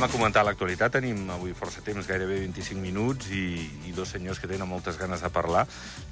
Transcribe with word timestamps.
Anem 0.00 0.14
a 0.14 0.16
comentar 0.16 0.42
l'actualitat. 0.48 0.94
Tenim 0.94 1.26
avui 1.28 1.50
força 1.52 1.82
temps, 1.84 2.06
gairebé 2.08 2.38
25 2.40 2.80
minuts, 2.80 3.26
i, 3.36 3.66
i 3.84 3.90
dos 3.92 4.08
senyors 4.08 4.38
que 4.40 4.48
tenen 4.48 4.64
moltes 4.64 4.96
ganes 4.96 5.20
de 5.20 5.28
parlar. 5.28 5.66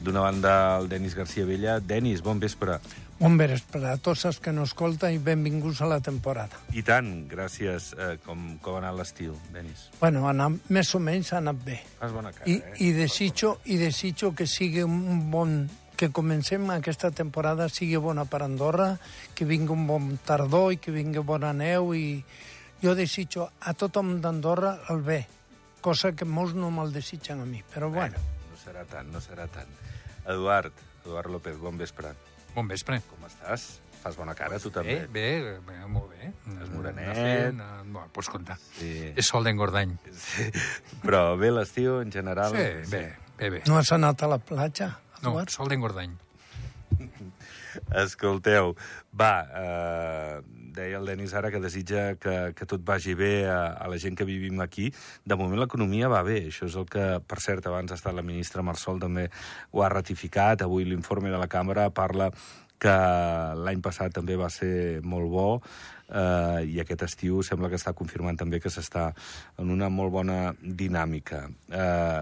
D'una 0.05 0.21
banda, 0.21 0.51
el 0.77 0.91
Denis 0.93 1.15
García 1.17 1.47
Vella. 1.49 1.79
Denis, 1.81 2.21
bon 2.21 2.37
vespre. 2.37 2.77
Bon 3.17 3.39
vespre 3.41 3.87
a 3.89 3.95
tots 3.97 4.27
els 4.29 4.43
que 4.45 4.53
no 4.53 4.67
escolten 4.69 5.17
i 5.17 5.23
benvinguts 5.25 5.81
a 5.81 5.89
la 5.89 6.03
temporada. 6.05 6.61
I 6.77 6.85
tant, 6.85 7.09
gràcies. 7.31 7.95
Eh, 7.97 8.11
com, 8.27 8.59
com 8.61 8.77
ha 8.77 8.83
anat 8.83 8.99
l'estiu, 8.99 9.39
Denis? 9.57 9.87
Bueno, 10.03 10.27
ha 10.27 10.35
anat, 10.37 10.69
més 10.69 10.93
o 10.93 11.01
menys 11.01 11.33
ha 11.33 11.41
anat 11.41 11.65
bé. 11.65 11.79
Fas 11.97 12.13
bona 12.13 12.35
cara, 12.37 12.45
I, 12.45 12.59
eh? 12.61 12.77
i, 12.85 12.91
desitjo, 12.93 13.55
I 13.73 13.81
desitjo 13.87 14.35
que 14.37 14.45
sigui 14.45 14.85
un 14.85 15.31
bon 15.33 15.63
que 15.97 16.11
comencem 16.13 16.69
aquesta 16.77 17.09
temporada 17.09 17.73
sigui 17.73 17.97
bona 17.97 18.29
per 18.29 18.45
Andorra, 18.45 18.93
que 19.33 19.49
vingui 19.49 19.73
un 19.73 19.89
bon 19.89 20.13
tardor 20.29 20.75
i 20.77 20.77
que 20.77 20.93
vingui 20.93 21.25
bona 21.25 21.57
neu 21.57 21.95
i 21.97 22.21
jo 22.83 22.95
desitjo 22.95 23.49
a 23.61 23.75
tothom 23.75 24.21
d'Andorra 24.23 24.77
el 24.93 25.03
bé, 25.03 25.23
cosa 25.81 26.13
que 26.15 26.25
molts 26.29 26.55
no 26.55 26.71
me'l 26.75 26.93
desitgen 26.95 27.41
a 27.43 27.47
mi, 27.49 27.63
però 27.75 27.91
bueno. 27.91 28.19
bueno. 28.19 28.37
No 28.53 28.61
serà 28.63 28.85
tant, 28.87 29.11
no 29.13 29.21
serà 29.25 29.49
tant. 29.51 29.69
Eduard, 30.29 30.73
Eduard 31.05 31.31
López, 31.33 31.57
bon 31.59 31.79
vespre. 31.79 32.13
Bon 32.55 32.69
vespre. 32.69 33.01
Com 33.11 33.25
estàs? 33.29 33.79
Fas 33.99 34.15
bona 34.15 34.35
cara, 34.39 34.61
tu 34.63 34.71
també? 34.71 35.01
Bé, 35.11 35.25
bé, 35.43 35.55
bé 35.67 35.79
molt 35.91 36.13
bé. 36.13 36.29
Estàs 36.53 36.69
morenet. 36.71 37.09
Fent, 37.17 37.59
eh, 37.65 37.81
bueno, 37.89 38.07
pots 38.15 38.29
comptar. 38.31 38.59
Sí. 38.77 38.93
És 39.19 39.27
sol 39.27 39.47
d'engordany. 39.49 39.97
sí. 40.15 40.47
Però 41.03 41.37
bé 41.41 41.51
l'estiu, 41.51 41.99
en 42.05 42.13
general... 42.15 42.55
Sí, 42.55 42.91
bé, 42.93 43.03
bé, 43.41 43.51
bé. 43.57 43.63
No 43.67 43.79
has 43.81 43.91
anat 43.97 44.23
a 44.23 44.31
la 44.31 44.39
platja, 44.39 44.93
No, 45.23 45.33
Eduard? 45.33 45.51
sol 45.51 45.67
d'engordany. 45.73 46.13
Escolteu, 48.05 48.75
va, 49.19 49.33
eh, 49.51 50.41
deia 50.75 50.99
el 51.01 51.09
Denis 51.09 51.35
ara 51.35 51.51
que 51.51 51.61
desitja 51.63 52.15
que, 52.21 52.53
que 52.57 52.69
tot 52.69 52.85
vagi 52.87 53.15
bé 53.19 53.49
a, 53.49 53.75
a 53.75 53.89
la 53.91 53.99
gent 53.99 54.17
que 54.19 54.27
vivim 54.29 54.61
aquí. 54.61 54.89
De 55.25 55.37
moment 55.39 55.61
l'economia 55.61 56.11
va 56.13 56.23
bé, 56.27 56.41
això 56.49 56.69
és 56.69 56.79
el 56.79 56.89
que, 56.91 57.07
per 57.25 57.41
cert, 57.45 57.67
abans 57.67 57.93
ha 57.93 57.99
estat 57.99 58.17
la 58.17 58.27
ministra 58.27 58.65
Marsol 58.67 59.01
també 59.03 59.29
ho 59.73 59.85
ha 59.85 59.93
ratificat. 59.93 60.65
Avui 60.67 60.89
l'informe 60.89 61.33
de 61.33 61.41
la 61.41 61.51
càmera 61.51 61.89
parla 61.95 62.31
que 62.79 62.97
l'any 63.59 63.81
passat 63.83 64.15
també 64.15 64.37
va 64.39 64.49
ser 64.55 65.01
molt 65.03 65.31
bo 65.33 65.47
eh, 65.59 66.63
i 66.71 66.79
aquest 66.79 67.03
estiu 67.09 67.43
sembla 67.43 67.71
que 67.73 67.79
està 67.81 67.93
confirmant 67.97 68.39
també 68.39 68.61
que 68.63 68.71
s'està 68.71 69.09
en 69.59 69.73
una 69.75 69.91
molt 69.91 70.15
bona 70.15 70.39
dinàmica. 70.63 71.43
Eh, 71.69 72.21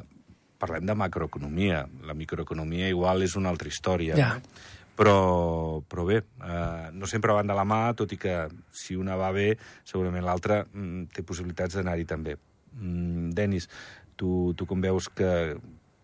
parlem 0.56 0.88
de 0.88 0.96
macroeconomia. 0.96 1.84
La 2.08 2.16
microeconomia 2.16 2.88
igual 2.88 3.26
és 3.26 3.36
una 3.36 3.52
altra 3.52 3.68
història. 3.68 4.16
Ja. 4.16 4.32
No? 4.36 4.74
Però, 4.96 5.82
però 5.84 6.06
bé, 6.08 6.22
eh, 6.40 6.90
no 6.96 7.08
sempre 7.10 7.34
van 7.36 7.48
de 7.48 7.56
la 7.56 7.66
mà, 7.68 7.80
tot 7.98 8.12
i 8.16 8.20
que 8.20 8.46
si 8.72 8.96
una 8.96 9.18
va 9.20 9.28
bé, 9.36 9.50
segurament 9.84 10.24
l'altra 10.24 10.62
mm, 10.64 11.10
té 11.12 11.24
possibilitats 11.26 11.76
d'anar-hi 11.76 12.06
també. 12.08 12.38
Mm, 12.76 13.34
Denis, 13.36 13.68
tu, 14.16 14.54
tu 14.56 14.64
com 14.68 14.80
veus 14.80 15.10
que, 15.12 15.30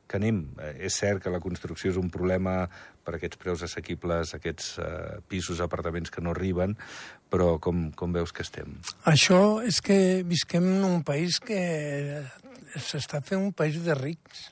que 0.07 0.21
anem? 0.21 0.45
Eh, 0.61 0.75
és 0.89 1.01
cert 1.01 1.25
que 1.25 1.33
la 1.33 1.41
construcció 1.41 1.93
és 1.93 2.01
un 2.01 2.13
problema 2.13 2.67
per 3.03 3.17
aquests 3.17 3.41
preus 3.41 3.65
assequibles, 3.67 4.35
aquests 4.37 4.77
eh, 4.79 5.19
pisos, 5.29 5.63
apartaments 5.65 6.13
que 6.13 6.23
no 6.23 6.35
arriben, 6.37 6.77
però 7.33 7.57
com, 7.63 7.89
com 7.97 8.15
veus 8.15 8.35
que 8.37 8.45
estem? 8.45 8.77
Això 9.09 9.63
és 9.67 9.81
que 9.85 9.99
visquem 10.29 10.69
en 10.77 10.85
un 10.89 11.01
país 11.07 11.41
que 11.43 11.63
s'està 12.77 13.23
fent 13.25 13.41
un 13.41 13.55
país 13.57 13.81
de 13.85 13.97
rics. 13.99 14.51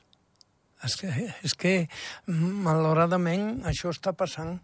És 0.85 0.97
que, 0.97 1.09
és 1.45 1.53
que 1.57 1.73
malauradament 2.27 3.61
això 3.69 3.91
està 3.93 4.13
passant. 4.17 4.57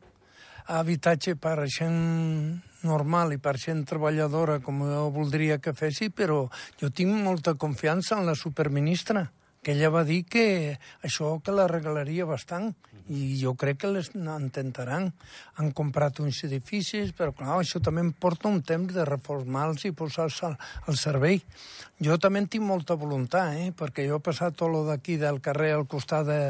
Habitatge 0.67 1.38
per 1.39 1.61
gent 1.72 2.61
normal 2.83 3.33
i 3.35 3.39
per 3.41 3.55
gent 3.61 3.85
treballadora, 3.88 4.59
com 4.63 4.81
jo 4.85 5.07
voldria 5.16 5.59
que 5.63 5.75
fessi, 5.78 6.09
però 6.09 6.45
jo 6.81 6.89
tinc 6.89 7.13
molta 7.23 7.55
confiança 7.55 8.17
en 8.17 8.28
la 8.28 8.35
superministra, 8.35 9.28
que 9.62 9.73
ella 9.73 9.90
va 9.91 10.03
dir 10.07 10.23
que 10.25 10.78
això 11.03 11.34
que 11.44 11.56
l'arreglaria 11.56 12.28
bastant 12.29 12.73
i 13.07 13.38
jo 13.40 13.53
crec 13.56 13.81
que 13.81 13.91
les 13.91 14.09
intentaran. 14.16 15.12
Han 15.56 15.72
comprat 15.72 16.19
uns 16.19 16.44
edificis, 16.44 17.13
però 17.16 17.31
clar, 17.35 17.56
això 17.56 17.79
també 17.84 18.03
em 18.03 18.12
porta 18.12 18.50
un 18.51 18.62
temps 18.62 18.94
de 18.94 19.06
reformar-los 19.07 19.85
i 19.88 19.94
posar-los 19.96 20.41
al, 20.44 20.57
al 20.88 21.00
servei. 21.00 21.41
Jo 22.03 22.17
també 22.19 22.44
tinc 22.46 22.63
molta 22.67 22.96
voluntat, 23.00 23.56
eh? 23.56 23.72
perquè 23.72 24.07
jo 24.07 24.19
he 24.19 24.23
passat 24.23 24.56
tot 24.59 24.72
lo 24.72 24.84
d'aquí 24.88 25.17
del 25.17 25.40
carrer 25.41 25.73
al 25.73 25.88
costat 25.88 26.28
de, 26.28 26.41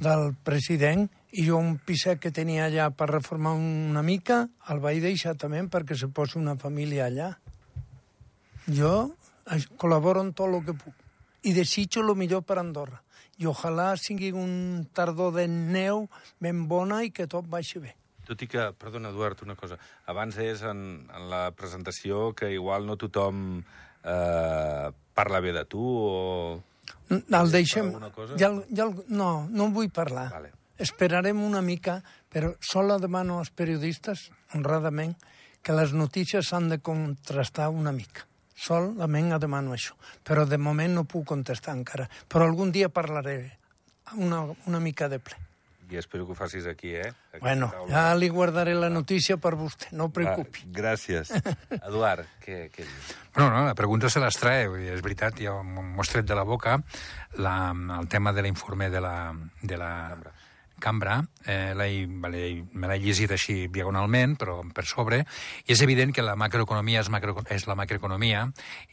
del 0.00 0.32
president 0.44 1.08
i 1.32 1.46
jo 1.46 1.58
un 1.60 1.76
piset 1.78 2.20
que 2.20 2.32
tenia 2.32 2.66
allà 2.66 2.90
per 2.92 3.08
reformar 3.10 3.54
una 3.56 4.02
mica 4.04 4.46
el 4.72 4.80
vaig 4.84 5.00
deixar 5.04 5.36
també 5.40 5.62
perquè 5.72 5.96
se 5.96 6.08
posi 6.08 6.40
una 6.40 6.56
família 6.56 7.06
allà. 7.06 7.30
Jo 8.68 9.12
eh, 9.48 9.62
col·laboro 9.76 10.24
en 10.24 10.32
tot 10.36 10.52
el 10.52 10.64
que 10.66 10.76
puc 10.76 11.01
i 11.42 11.52
desitjo 11.56 12.02
el 12.02 12.14
millor 12.16 12.44
per 12.46 12.58
Andorra. 12.60 13.02
I 13.38 13.48
ojalà 13.50 13.92
sigui 13.98 14.30
un 14.36 14.86
tardor 14.94 15.32
de 15.34 15.48
neu 15.48 16.06
ben 16.40 16.66
bona 16.68 17.02
i 17.02 17.10
que 17.10 17.26
tot 17.26 17.48
vagi 17.50 17.82
bé. 17.82 17.94
Tot 18.26 18.42
i 18.44 18.46
que, 18.46 18.68
perdona, 18.78 19.10
Eduard, 19.10 19.40
una 19.42 19.56
cosa. 19.58 19.78
Abans 20.06 20.36
és 20.38 20.62
en, 20.62 21.08
en 21.10 21.30
la 21.30 21.48
presentació 21.58 22.30
que 22.38 22.52
igual 22.54 22.86
no 22.86 22.96
tothom 23.00 23.62
eh, 24.04 24.92
parla 25.14 25.40
bé 25.40 25.52
de 25.52 25.64
tu 25.66 25.82
o... 25.82 26.62
El 27.10 27.50
deixem... 27.52 27.90
Ja, 28.38 28.52
ja, 28.70 28.86
no, 29.08 29.30
no 29.50 29.66
en 29.66 29.74
vull 29.74 29.90
parlar. 29.92 30.28
Vale. 30.32 30.52
Esperarem 30.82 31.42
una 31.44 31.60
mica, 31.62 31.98
però 32.32 32.54
sola 32.62 32.96
demano 33.02 33.38
als 33.38 33.50
periodistes, 33.50 34.30
honradament, 34.54 35.16
que 35.62 35.74
les 35.76 35.92
notícies 35.94 36.48
s'han 36.48 36.70
de 36.72 36.80
contrastar 36.82 37.68
una 37.70 37.92
mica. 37.92 38.26
Solament 38.54 39.32
demano 39.40 39.72
això. 39.74 39.94
Però 40.24 40.44
de 40.46 40.58
moment 40.58 40.94
no 40.94 41.04
puc 41.04 41.24
contestar 41.32 41.74
encara. 41.76 42.08
Però 42.28 42.44
algun 42.46 42.72
dia 42.72 42.88
parlaré 42.88 43.56
una, 44.16 44.44
una 44.66 44.80
mica 44.80 45.08
de 45.08 45.18
ple. 45.18 45.38
I 45.92 45.98
espero 46.00 46.24
que 46.24 46.32
ho 46.32 46.34
facis 46.34 46.64
aquí, 46.66 46.94
eh? 46.96 47.10
Aquesta 47.10 47.40
Bueno, 47.44 47.66
taula. 47.68 47.90
ja 47.92 48.14
li 48.16 48.30
guardaré 48.32 48.72
la 48.72 48.88
notícia 48.88 49.36
per 49.36 49.50
vostè, 49.60 49.90
no 49.92 50.06
preocupi. 50.08 50.62
Va, 50.64 50.70
gràcies. 50.78 51.28
Eduard, 51.88 52.24
què, 52.40 52.70
què 52.72 52.86
dius? 52.86 53.10
Bueno, 53.34 53.50
no, 53.50 53.66
la 53.66 53.74
pregunta 53.76 54.08
se 54.08 54.22
les 54.22 54.38
trae, 54.40 54.70
vull 54.72 54.80
dir, 54.80 54.94
és 54.94 55.02
veritat, 55.04 55.36
ja 55.44 55.52
m'ho 55.60 56.00
has 56.00 56.08
tret 56.08 56.24
de 56.24 56.38
la 56.38 56.46
boca, 56.48 56.78
la, 57.36 57.56
el 57.98 58.08
tema 58.08 58.32
de 58.32 58.46
l'informe 58.46 58.88
de 58.88 59.02
la, 59.04 59.34
de 59.60 59.76
la 59.76 59.90
Cambra. 60.14 60.32
Cambra, 60.82 61.20
eh, 61.46 61.72
me 61.74 62.30
l'he 62.32 62.98
llegit 63.00 63.30
així 63.32 63.68
diagonalment, 63.72 64.34
però 64.40 64.58
per 64.74 64.84
sobre, 64.88 65.22
i 65.66 65.72
és 65.76 65.82
evident 65.86 66.12
que 66.14 66.24
la 66.26 66.34
macroeconomia 66.36 67.00
és, 67.04 67.10
macro, 67.12 67.36
és 67.54 67.68
la 67.70 67.76
macroeconomia 67.78 68.48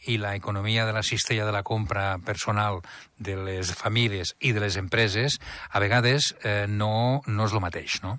i 0.06 0.16
la 0.22 0.34
economia 0.38 0.86
de 0.86 0.94
la 0.96 1.02
cistella 1.02 1.48
de 1.48 1.54
la 1.56 1.64
compra 1.66 2.18
personal 2.24 2.80
de 3.18 3.36
les 3.36 3.74
famílies 3.74 4.36
i 4.40 4.54
de 4.54 4.62
les 4.62 4.78
empreses 4.80 5.40
a 5.70 5.82
vegades 5.82 6.34
eh, 6.44 6.66
no, 6.68 7.20
no 7.26 7.48
és 7.48 7.56
el 7.56 7.64
mateix, 7.64 8.00
no? 8.06 8.16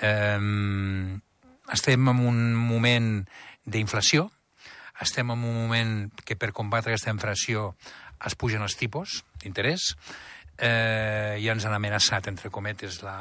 Eh, 0.00 1.18
estem 1.70 2.08
en 2.10 2.22
un 2.26 2.44
moment 2.54 3.10
d'inflació, 3.66 4.30
estem 5.00 5.30
en 5.32 5.44
un 5.44 5.56
moment 5.64 5.94
que 6.24 6.36
per 6.36 6.52
combatre 6.56 6.92
aquesta 6.92 7.12
inflació 7.14 7.74
es 8.26 8.36
pugen 8.36 8.62
els 8.64 8.76
tipus 8.76 9.22
d'interès, 9.40 9.94
eh, 10.60 11.40
i 11.40 11.48
ens 11.50 11.66
han 11.66 11.74
amenaçat, 11.74 12.28
entre 12.30 12.50
cometes, 12.52 13.00
la, 13.02 13.16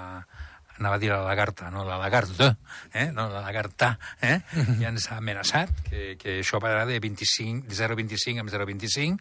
anava 0.80 0.96
a 0.96 1.00
dir 1.00 1.12
la 1.12 1.24
lagarta, 1.24 1.70
no 1.72 1.84
la 1.86 1.98
lagarta, 2.00 2.58
eh? 2.94 3.09
no 3.12 3.28
la 3.30 3.41
lagarta, 3.44 3.91
eh? 4.22 4.40
i 4.80 4.88
ens 4.88 5.09
ha 5.12 5.20
amenaçat 5.20 5.72
que, 5.90 6.16
que 6.20 6.40
això 6.40 6.62
pararà 6.64 6.86
de 6.88 7.00
25, 7.03 7.68
de 7.68 7.76
0,25 7.76 8.44
amb 8.44 8.53
0,25 8.53 9.20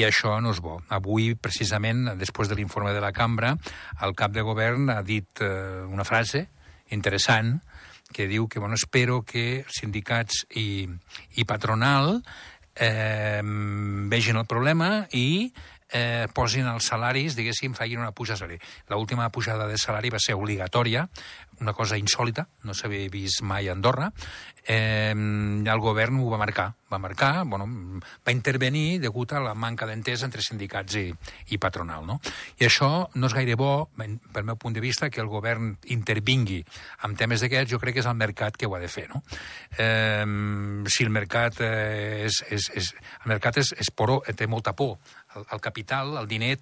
i 0.00 0.06
això 0.08 0.38
no 0.40 0.54
és 0.54 0.62
bo. 0.64 0.78
Avui, 0.88 1.34
precisament, 1.36 2.08
després 2.20 2.50
de 2.50 2.58
l'informe 2.58 2.94
de 2.96 3.04
la 3.04 3.12
cambra, 3.12 3.54
el 4.02 4.16
cap 4.16 4.32
de 4.34 4.44
govern 4.44 4.90
ha 4.94 5.02
dit 5.04 5.44
eh, 5.44 5.84
una 5.84 6.08
frase 6.08 6.46
interessant 6.94 7.58
que 8.14 8.28
diu 8.30 8.48
que, 8.48 8.60
bueno, 8.60 8.76
espero 8.78 9.22
que 9.26 9.64
sindicats 9.72 10.44
i, 10.56 10.86
i 11.36 11.44
patronal 11.48 12.20
eh, 12.76 13.42
vegin 14.10 14.38
el 14.40 14.48
problema 14.48 15.06
i 15.12 15.52
eh, 15.94 16.26
posin 16.34 16.66
els 16.68 16.90
salaris, 16.90 17.36
diguéssim, 17.38 17.74
facin 17.78 18.02
una 18.02 18.12
puja 18.12 18.34
de 18.34 18.42
salari. 18.42 18.58
L'última 18.90 19.30
pujada 19.30 19.68
de 19.70 19.78
salari 19.78 20.10
va 20.10 20.20
ser 20.20 20.34
obligatòria, 20.34 21.06
una 21.60 21.72
cosa 21.72 21.96
insòlita, 21.96 22.48
no 22.66 22.74
s'havia 22.74 23.08
vist 23.10 23.44
mai 23.46 23.68
a 23.68 23.72
Andorra. 23.72 24.10
Eh, 24.66 25.12
el 25.14 25.80
govern 25.80 26.18
ho 26.18 26.30
va 26.32 26.40
marcar, 26.40 26.72
va 26.90 26.98
marcar, 26.98 27.44
bueno, 27.46 27.68
va 28.26 28.32
intervenir 28.32 28.98
degut 29.00 29.32
a 29.32 29.42
la 29.44 29.54
manca 29.54 29.86
d'entesa 29.86 30.24
entre 30.26 30.42
sindicats 30.42 30.96
i, 30.98 31.06
i 31.54 31.58
patronal. 31.62 32.06
No? 32.08 32.18
I 32.58 32.66
això 32.66 32.90
no 33.14 33.30
és 33.30 33.36
gaire 33.36 33.54
bo, 33.60 33.90
pel 33.94 34.48
meu 34.48 34.58
punt 34.58 34.74
de 34.74 34.82
vista, 34.82 35.10
que 35.10 35.22
el 35.22 35.30
govern 35.30 35.76
intervingui 35.94 36.62
amb 37.06 37.18
temes 37.20 37.44
d'aquests, 37.44 37.70
jo 37.70 37.80
crec 37.82 37.98
que 37.98 38.02
és 38.02 38.10
el 38.10 38.18
mercat 38.18 38.58
que 38.58 38.66
ho 38.66 38.74
ha 38.74 38.82
de 38.82 38.90
fer. 38.90 39.06
No? 39.12 39.22
Eh, 39.78 40.26
si 40.90 41.06
el 41.06 41.12
mercat 41.14 41.60
eh, 41.62 42.24
és, 42.26 42.40
és, 42.50 42.70
és, 42.74 42.94
el 43.22 43.34
mercat 43.36 43.62
és, 43.62 43.74
és 43.78 43.92
poró, 43.94 44.22
té 44.34 44.48
molta 44.50 44.74
por, 44.74 44.96
el, 45.36 45.46
el 45.52 45.62
capital, 45.64 46.16
el 46.20 46.28
diner, 46.30 46.54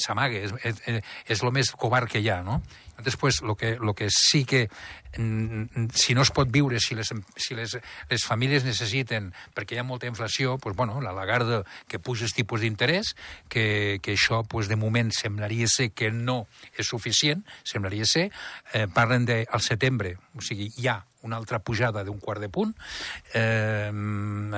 s'amaga, 0.00 0.40
és, 0.48 0.54
és, 0.64 1.02
és 1.26 1.42
el 1.42 1.52
més 1.54 1.72
covard 1.78 2.10
que 2.10 2.22
hi 2.22 2.30
ha, 2.32 2.42
no? 2.46 2.60
Després, 3.02 3.40
lo 3.42 3.56
que, 3.56 3.76
lo 3.80 3.94
que 3.94 4.08
sí 4.10 4.44
que, 4.44 4.68
mm, 5.16 5.88
si 5.94 6.14
no 6.14 6.22
es 6.22 6.30
pot 6.30 6.50
viure, 6.50 6.80
si 6.80 6.94
les, 6.94 7.12
si 7.36 7.54
les, 7.54 7.78
les 8.10 8.24
famílies 8.24 8.64
necessiten, 8.64 9.32
perquè 9.56 9.76
hi 9.76 9.80
ha 9.80 9.86
molta 9.86 10.06
inflació, 10.06 10.58
pues, 10.58 10.76
bueno, 10.76 11.00
la 11.00 11.12
Lagarde 11.12 11.62
que 11.88 11.98
puja 11.98 12.26
els 12.28 12.36
tipus 12.36 12.60
d'interès, 12.62 13.14
que, 13.48 13.98
que 14.02 14.14
això 14.14 14.42
pues, 14.44 14.68
de 14.68 14.76
moment 14.76 15.12
semblaria 15.12 15.68
ser 15.68 15.90
que 15.92 16.10
no 16.12 16.46
és 16.76 16.86
suficient, 16.88 17.44
semblaria 17.64 18.06
ser, 18.06 18.30
eh, 18.72 18.86
parlen 18.92 19.24
de 19.26 19.42
al 19.50 19.64
setembre, 19.64 20.18
o 20.36 20.44
sigui, 20.44 20.70
hi 20.76 20.88
ha 20.88 21.00
una 21.22 21.36
altra 21.36 21.60
pujada 21.60 22.02
d'un 22.04 22.18
quart 22.18 22.40
de 22.42 22.48
punt, 22.48 22.74
eh, 23.34 23.90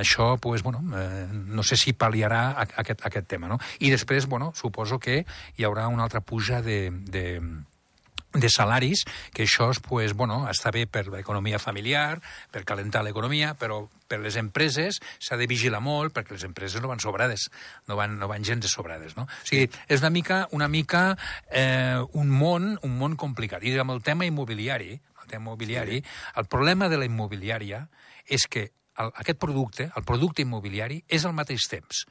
això, 0.00 0.38
pues, 0.40 0.62
bueno, 0.62 0.82
eh, 0.96 1.26
no 1.30 1.62
sé 1.62 1.76
si 1.76 1.92
pal·liarà 1.92 2.54
aquest, 2.56 3.04
aquest 3.04 3.28
tema. 3.28 3.48
No? 3.48 3.58
I 3.80 3.90
després, 3.92 4.26
bueno, 4.26 4.52
suposo 4.56 4.98
que 4.98 5.24
hi 5.56 5.64
haurà 5.64 5.88
una 5.88 6.04
altra 6.04 6.20
puja 6.20 6.62
de, 6.62 6.90
de, 6.90 7.40
de 8.34 8.50
salaris, 8.50 9.04
que 9.32 9.44
això 9.46 9.70
pues, 9.86 10.12
bueno, 10.12 10.42
està 10.50 10.72
bé 10.74 10.84
per 10.90 11.06
l'economia 11.06 11.60
familiar, 11.62 12.18
per 12.50 12.64
calentar 12.66 13.04
l'economia, 13.06 13.54
però 13.54 13.84
per 14.10 14.18
les 14.20 14.36
empreses 14.36 14.98
s'ha 15.22 15.38
de 15.38 15.46
vigilar 15.50 15.80
molt 15.80 16.14
perquè 16.14 16.34
les 16.34 16.46
empreses 16.46 16.82
no 16.82 16.90
van 16.90 17.02
sobrades, 17.02 17.48
no 17.88 17.96
van, 17.96 18.18
no 18.18 18.28
van 18.28 18.44
gens 18.44 18.62
de 18.62 18.70
sobrades. 18.70 19.16
No? 19.16 19.28
O 19.28 19.46
sigui, 19.46 19.68
és 19.88 20.02
una 20.02 20.10
mica, 20.10 20.44
una 20.52 20.68
mica 20.68 21.04
eh, 21.50 22.02
un 22.12 22.30
món 22.30 22.74
un 22.82 22.98
món 22.98 23.16
complicat. 23.16 23.62
I 23.62 23.78
amb 23.78 23.94
el 23.94 24.02
tema 24.02 24.26
immobiliari, 24.26 24.92
el 24.94 25.30
tema 25.30 25.50
immobiliari, 25.50 26.02
el 26.36 26.46
problema 26.50 26.88
de 26.90 26.98
la 26.98 27.06
immobiliària 27.08 27.86
és 28.26 28.48
que 28.50 28.68
el, 28.98 29.10
aquest 29.14 29.38
producte, 29.38 29.90
el 29.94 30.04
producte 30.06 30.42
immobiliari, 30.42 31.02
és 31.08 31.24
al 31.24 31.36
mateix 31.36 31.68
temps 31.70 32.04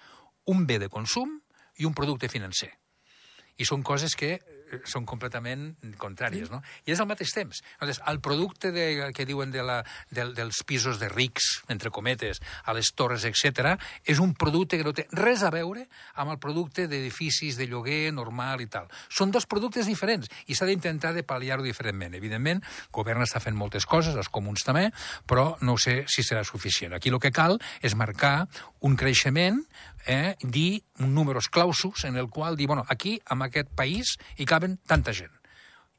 un 0.51 0.65
bé 0.67 0.79
de 0.79 0.89
consum 0.91 1.39
i 1.79 1.87
un 1.87 1.93
producte 1.95 2.29
financer. 2.29 2.71
I 3.57 3.67
són 3.69 3.83
coses 3.85 4.15
que 4.17 4.39
són 4.89 5.06
completament 5.10 5.74
contràries, 6.01 6.50
no? 6.51 6.62
I 6.86 6.94
és 6.95 7.01
al 7.01 7.07
mateix 7.10 7.33
temps. 7.36 7.62
Llavors, 7.81 8.01
el 8.10 8.19
producte 8.24 8.71
de, 8.75 8.86
que 9.15 9.25
diuen 9.30 9.51
de 9.54 9.63
la, 9.65 9.81
de, 10.12 10.25
dels 10.36 10.63
pisos 10.68 11.00
de 11.01 11.10
rics, 11.12 11.63
entre 11.71 11.92
cometes, 11.94 12.42
a 12.65 12.75
les 12.75 12.94
torres, 12.95 13.25
etc, 13.30 13.75
és 14.06 14.21
un 14.24 14.33
producte 14.33 14.80
que 14.80 14.88
no 14.88 14.95
té 14.95 15.07
res 15.13 15.44
a 15.44 15.51
veure 15.54 15.86
amb 16.19 16.33
el 16.33 16.39
producte 16.42 16.88
d'edificis 16.92 17.57
de 17.60 17.68
lloguer 17.69 18.12
normal 18.15 18.63
i 18.63 18.69
tal. 18.71 18.89
Són 19.10 19.31
dos 19.31 19.48
productes 19.50 19.89
diferents 19.89 20.30
i 20.48 20.57
s'ha 20.57 20.68
d'intentar 20.69 21.13
de 21.13 21.25
pal·liar-ho 21.27 21.65
diferentment. 21.65 22.15
Evidentment, 22.18 22.63
el 22.63 22.94
govern 22.95 23.24
està 23.25 23.42
fent 23.44 23.57
moltes 23.57 23.88
coses, 23.89 24.18
els 24.18 24.31
comuns 24.33 24.65
també, 24.65 24.89
però 25.30 25.54
no 25.62 25.77
sé 25.77 26.04
si 26.07 26.25
serà 26.25 26.44
suficient. 26.48 26.94
Aquí 26.94 27.13
el 27.13 27.21
que 27.21 27.33
cal 27.33 27.60
és 27.81 27.98
marcar 28.00 28.48
un 28.83 28.98
creixement, 29.00 29.62
eh, 30.06 30.36
dir 30.42 30.83
números 30.98 31.50
clausus 31.50 32.04
en 32.06 32.18
el 32.18 32.30
qual 32.30 32.57
dir, 32.57 32.68
bueno, 32.68 32.86
aquí, 32.88 33.21
en 33.30 33.42
aquest 33.42 33.69
país, 33.69 34.18
hi 34.38 34.45
caben 34.63 34.80
tanta 34.88 35.13
gent 35.13 35.33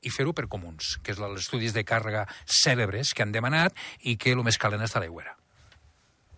i 0.05 0.11
fer-ho 0.13 0.35
per 0.37 0.49
comuns, 0.53 0.99
que 1.01 1.15
és 1.15 1.21
els 1.21 1.41
estudis 1.41 1.73
de 1.73 1.81
càrrega 1.85 2.27
cèlebres 2.45 3.15
que 3.17 3.25
han 3.25 3.33
demanat 3.33 3.73
i 4.05 4.19
que 4.21 4.35
el 4.37 4.43
més 4.45 4.59
calent 4.61 4.85
està 4.85 5.01
a 5.01 5.05
l'aigüera. 5.05 5.33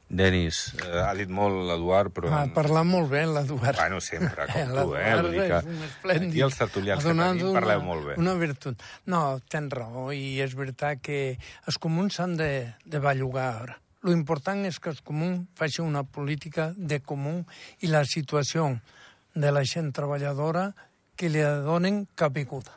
Denis, 0.07 0.69
eh, 0.79 1.01
ha 1.03 1.11
dit 1.19 1.27
molt 1.35 1.65
l'Eduard, 1.67 2.13
però... 2.15 2.31
Ha 2.31 2.45
parlat 2.55 2.87
molt 2.87 3.11
bé, 3.11 3.25
l'Eduard. 3.27 3.75
Bueno, 3.75 3.99
sempre, 3.99 4.47
com 4.53 4.71
tu, 4.77 4.95
eh? 4.95 5.17
Vull 5.19 5.35
dir 5.35 5.49
que 5.51 6.15
aquí 6.15 6.45
els 6.47 6.61
tertulians 6.61 7.03
que 7.03 7.11
tenim 7.11 7.43
una, 7.49 7.57
parleu 7.59 7.83
molt 7.83 8.07
bé. 8.13 8.17
Una 8.23 8.37
virtut. 8.39 8.87
No, 9.11 9.25
tens 9.51 9.75
raó, 9.75 10.13
i 10.15 10.39
és 10.47 10.55
veritat 10.55 11.03
que 11.03 11.21
els 11.67 11.83
comuns 11.83 12.21
s'han 12.21 12.39
de, 12.39 12.53
de 12.87 13.03
bellugar 13.03 13.51
ara. 13.65 13.81
Lo 14.07 14.15
important 14.15 14.63
és 14.71 14.79
que 14.79 14.95
els 14.95 15.03
comuns 15.03 15.49
facin 15.59 15.89
una 15.91 16.07
política 16.07 16.71
de 16.79 17.03
comú 17.03 17.41
i 17.83 17.91
la 17.91 18.07
situació 18.07 18.77
de 19.35 19.51
la 19.51 19.67
gent 19.67 19.91
treballadora 19.91 20.69
que 21.17 21.31
li 21.33 21.43
donen 21.67 22.05
caiguda. 22.15 22.75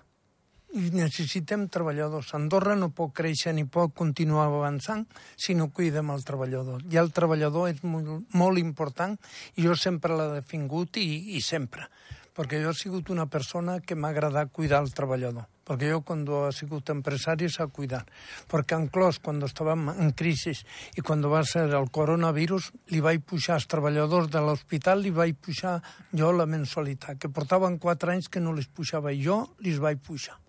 I 0.69 0.91
necessitem 0.93 1.65
treballadors. 1.73 2.29
Andorra 2.37 2.75
no 2.77 2.91
pot 2.93 3.11
créixer 3.17 3.55
ni 3.57 3.65
pot 3.65 3.93
continuar 3.97 4.45
avançant 4.51 5.07
si 5.35 5.55
no 5.57 5.71
cuidem 5.73 6.11
el 6.13 6.25
treballador. 6.25 6.83
I 6.93 6.99
el 7.01 7.09
treballador 7.11 7.71
és 7.71 7.81
molt, 7.83 8.27
molt 8.37 8.61
important 8.61 9.17
i 9.57 9.65
jo 9.65 9.75
sempre 9.75 10.13
l'he 10.15 10.29
defingut 10.35 11.01
i, 11.01 11.35
i 11.37 11.41
sempre. 11.41 11.89
Perquè 12.37 12.61
jo 12.61 12.69
he 12.69 12.77
sigut 12.77 13.09
una 13.09 13.25
persona 13.25 13.79
que 13.81 13.97
m'ha 13.97 14.13
agradat 14.13 14.53
cuidar 14.53 14.83
el 14.85 14.93
treballador. 14.93 15.49
Perquè 15.69 15.91
jo, 15.91 16.01
quan 16.01 16.23
he 16.25 16.49
sigut 16.57 16.89
empresari, 16.89 17.45
s'ha 17.49 17.67
cuidat. 17.69 18.09
Perquè 18.49 18.77
en 18.79 18.87
Clos, 18.89 19.19
quan 19.21 19.37
estàvem 19.45 19.91
en 19.93 20.11
crisi 20.17 20.55
i 20.97 21.05
quan 21.05 21.21
va 21.29 21.43
ser 21.45 21.67
el 21.69 21.91
coronavirus, 21.93 22.71
li 22.89 23.03
vaig 23.05 23.21
pujar 23.21 23.59
als 23.59 23.69
treballadors 23.69 24.31
de 24.33 24.41
l'hospital, 24.41 25.03
li 25.05 25.13
vaig 25.13 25.37
pujar 25.37 25.77
jo 26.09 26.31
la 26.33 26.49
mensualitat, 26.49 27.21
que 27.21 27.29
portaven 27.29 27.77
quatre 27.77 28.15
anys 28.15 28.31
que 28.33 28.41
no 28.41 28.55
les 28.57 28.65
pujava 28.65 29.13
jo, 29.13 29.43
li 29.61 29.77
vaig 29.77 30.01
pujar. 30.01 30.39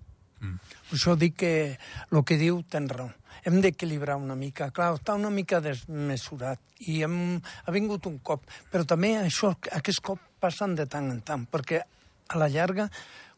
Mm. 0.41 0.57
Per 0.89 0.97
això 0.97 1.17
dic 1.21 1.37
que 1.43 1.55
el 1.77 2.25
que 2.25 2.41
diu 2.41 2.63
ten 2.65 2.89
raó. 2.89 3.11
Hem 3.45 3.61
d'equilibrar 3.61 4.17
una 4.21 4.37
mica. 4.37 4.71
Clar, 4.73 4.95
està 4.97 5.15
una 5.17 5.31
mica 5.33 5.61
desmesurat 5.65 6.61
i 6.89 7.01
hem, 7.05 7.39
ha 7.41 7.73
vingut 7.73 8.09
un 8.09 8.19
cop. 8.25 8.45
Però 8.73 8.85
també 8.89 9.15
això, 9.21 9.53
aquests 9.69 10.01
cops 10.05 10.41
passen 10.41 10.77
de 10.77 10.89
tant 10.89 11.13
en 11.13 11.21
tant, 11.21 11.45
perquè 11.45 11.83
a 12.31 12.39
la 12.41 12.49
llarga 12.49 12.89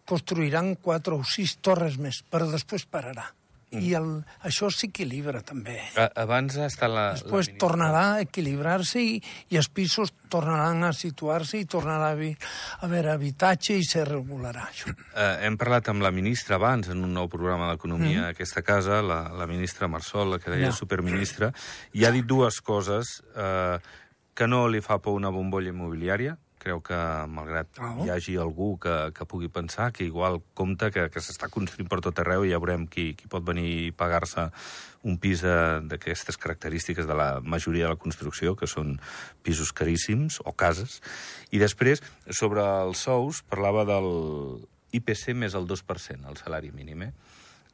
construiran 0.08 0.74
quatre 0.82 1.14
o 1.14 1.22
sis 1.26 1.58
torres 1.62 1.98
més, 2.00 2.22
però 2.28 2.50
després 2.50 2.88
pararà. 2.90 3.30
Mm. 3.72 3.80
I 3.80 3.94
el, 3.96 4.08
això 4.44 4.68
s'equilibra 4.68 5.40
també. 5.48 5.78
A, 5.96 6.04
abans 6.20 6.58
està 6.60 6.90
la... 6.92 7.06
Després 7.16 7.48
la 7.54 7.60
tornarà 7.62 8.02
a 8.10 8.18
equilibrar-se 8.26 9.00
i, 9.00 9.14
i 9.48 9.56
els 9.56 9.70
pisos 9.72 10.12
tornaran 10.32 10.84
a 10.84 10.90
situar-se 10.92 11.62
i 11.62 11.64
tornarà 11.64 12.10
a 12.10 12.16
haver, 12.18 12.34
a 12.36 12.82
haver 12.84 13.06
habitatge 13.14 13.78
i 13.80 13.86
se 13.88 14.04
regularà 14.04 14.66
això. 14.68 14.92
Eh, 14.92 15.46
hem 15.48 15.56
parlat 15.60 15.88
amb 15.88 16.04
la 16.04 16.12
ministra 16.12 16.58
abans 16.60 16.92
en 16.92 17.00
un 17.00 17.16
nou 17.16 17.32
programa 17.32 17.70
d'Economia 17.70 18.26
mm. 18.26 18.28
aquesta 18.34 18.60
casa, 18.66 19.00
la, 19.00 19.22
la 19.40 19.48
ministra 19.48 19.88
Marsol, 19.88 20.36
la 20.36 20.42
que 20.42 20.52
deia 20.52 20.68
ja. 20.68 20.76
superministra, 20.76 21.48
i 21.96 22.04
ha 22.04 22.12
dit 22.12 22.28
dues 22.28 22.60
coses 22.60 23.22
eh, 23.32 23.80
que 24.36 24.52
no 24.52 24.66
li 24.68 24.84
fa 24.84 25.00
por 25.00 25.16
una 25.16 25.32
bombolla 25.32 25.72
immobiliària, 25.72 26.36
creu 26.62 26.80
que, 26.84 26.98
malgrat 27.28 27.80
oh. 27.82 28.04
hi 28.04 28.12
hagi 28.14 28.36
algú 28.40 28.76
que, 28.82 28.94
que 29.16 29.26
pugui 29.28 29.50
pensar 29.52 29.90
que 29.92 30.06
igual 30.06 30.40
compta 30.58 30.92
que, 30.94 31.08
que 31.12 31.22
s'està 31.24 31.50
construint 31.52 31.90
per 31.90 32.00
tot 32.04 32.22
arreu 32.22 32.46
i 32.46 32.52
ja 32.52 32.60
veurem 32.62 32.86
qui, 32.90 33.12
qui 33.18 33.30
pot 33.30 33.44
venir 33.46 33.66
i 33.88 33.90
pagar-se 33.96 34.46
un 35.02 35.18
pis 35.18 35.42
d'aquestes 35.42 36.38
característiques 36.38 37.08
de 37.10 37.16
la 37.18 37.28
majoria 37.42 37.88
de 37.88 37.96
la 37.96 38.00
construcció, 38.00 38.54
que 38.54 38.70
són 38.70 38.94
pisos 39.42 39.74
caríssims 39.74 40.38
o 40.46 40.54
cases. 40.54 41.00
I 41.50 41.58
després, 41.58 42.04
sobre 42.30 42.62
els 42.62 43.02
sous, 43.02 43.42
parlava 43.50 43.82
del 43.88 44.08
IPC 44.94 45.32
més 45.34 45.58
el 45.58 45.66
2%, 45.66 46.22
el 46.30 46.38
salari 46.38 46.70
mínim, 46.70 47.08
eh? 47.08 47.12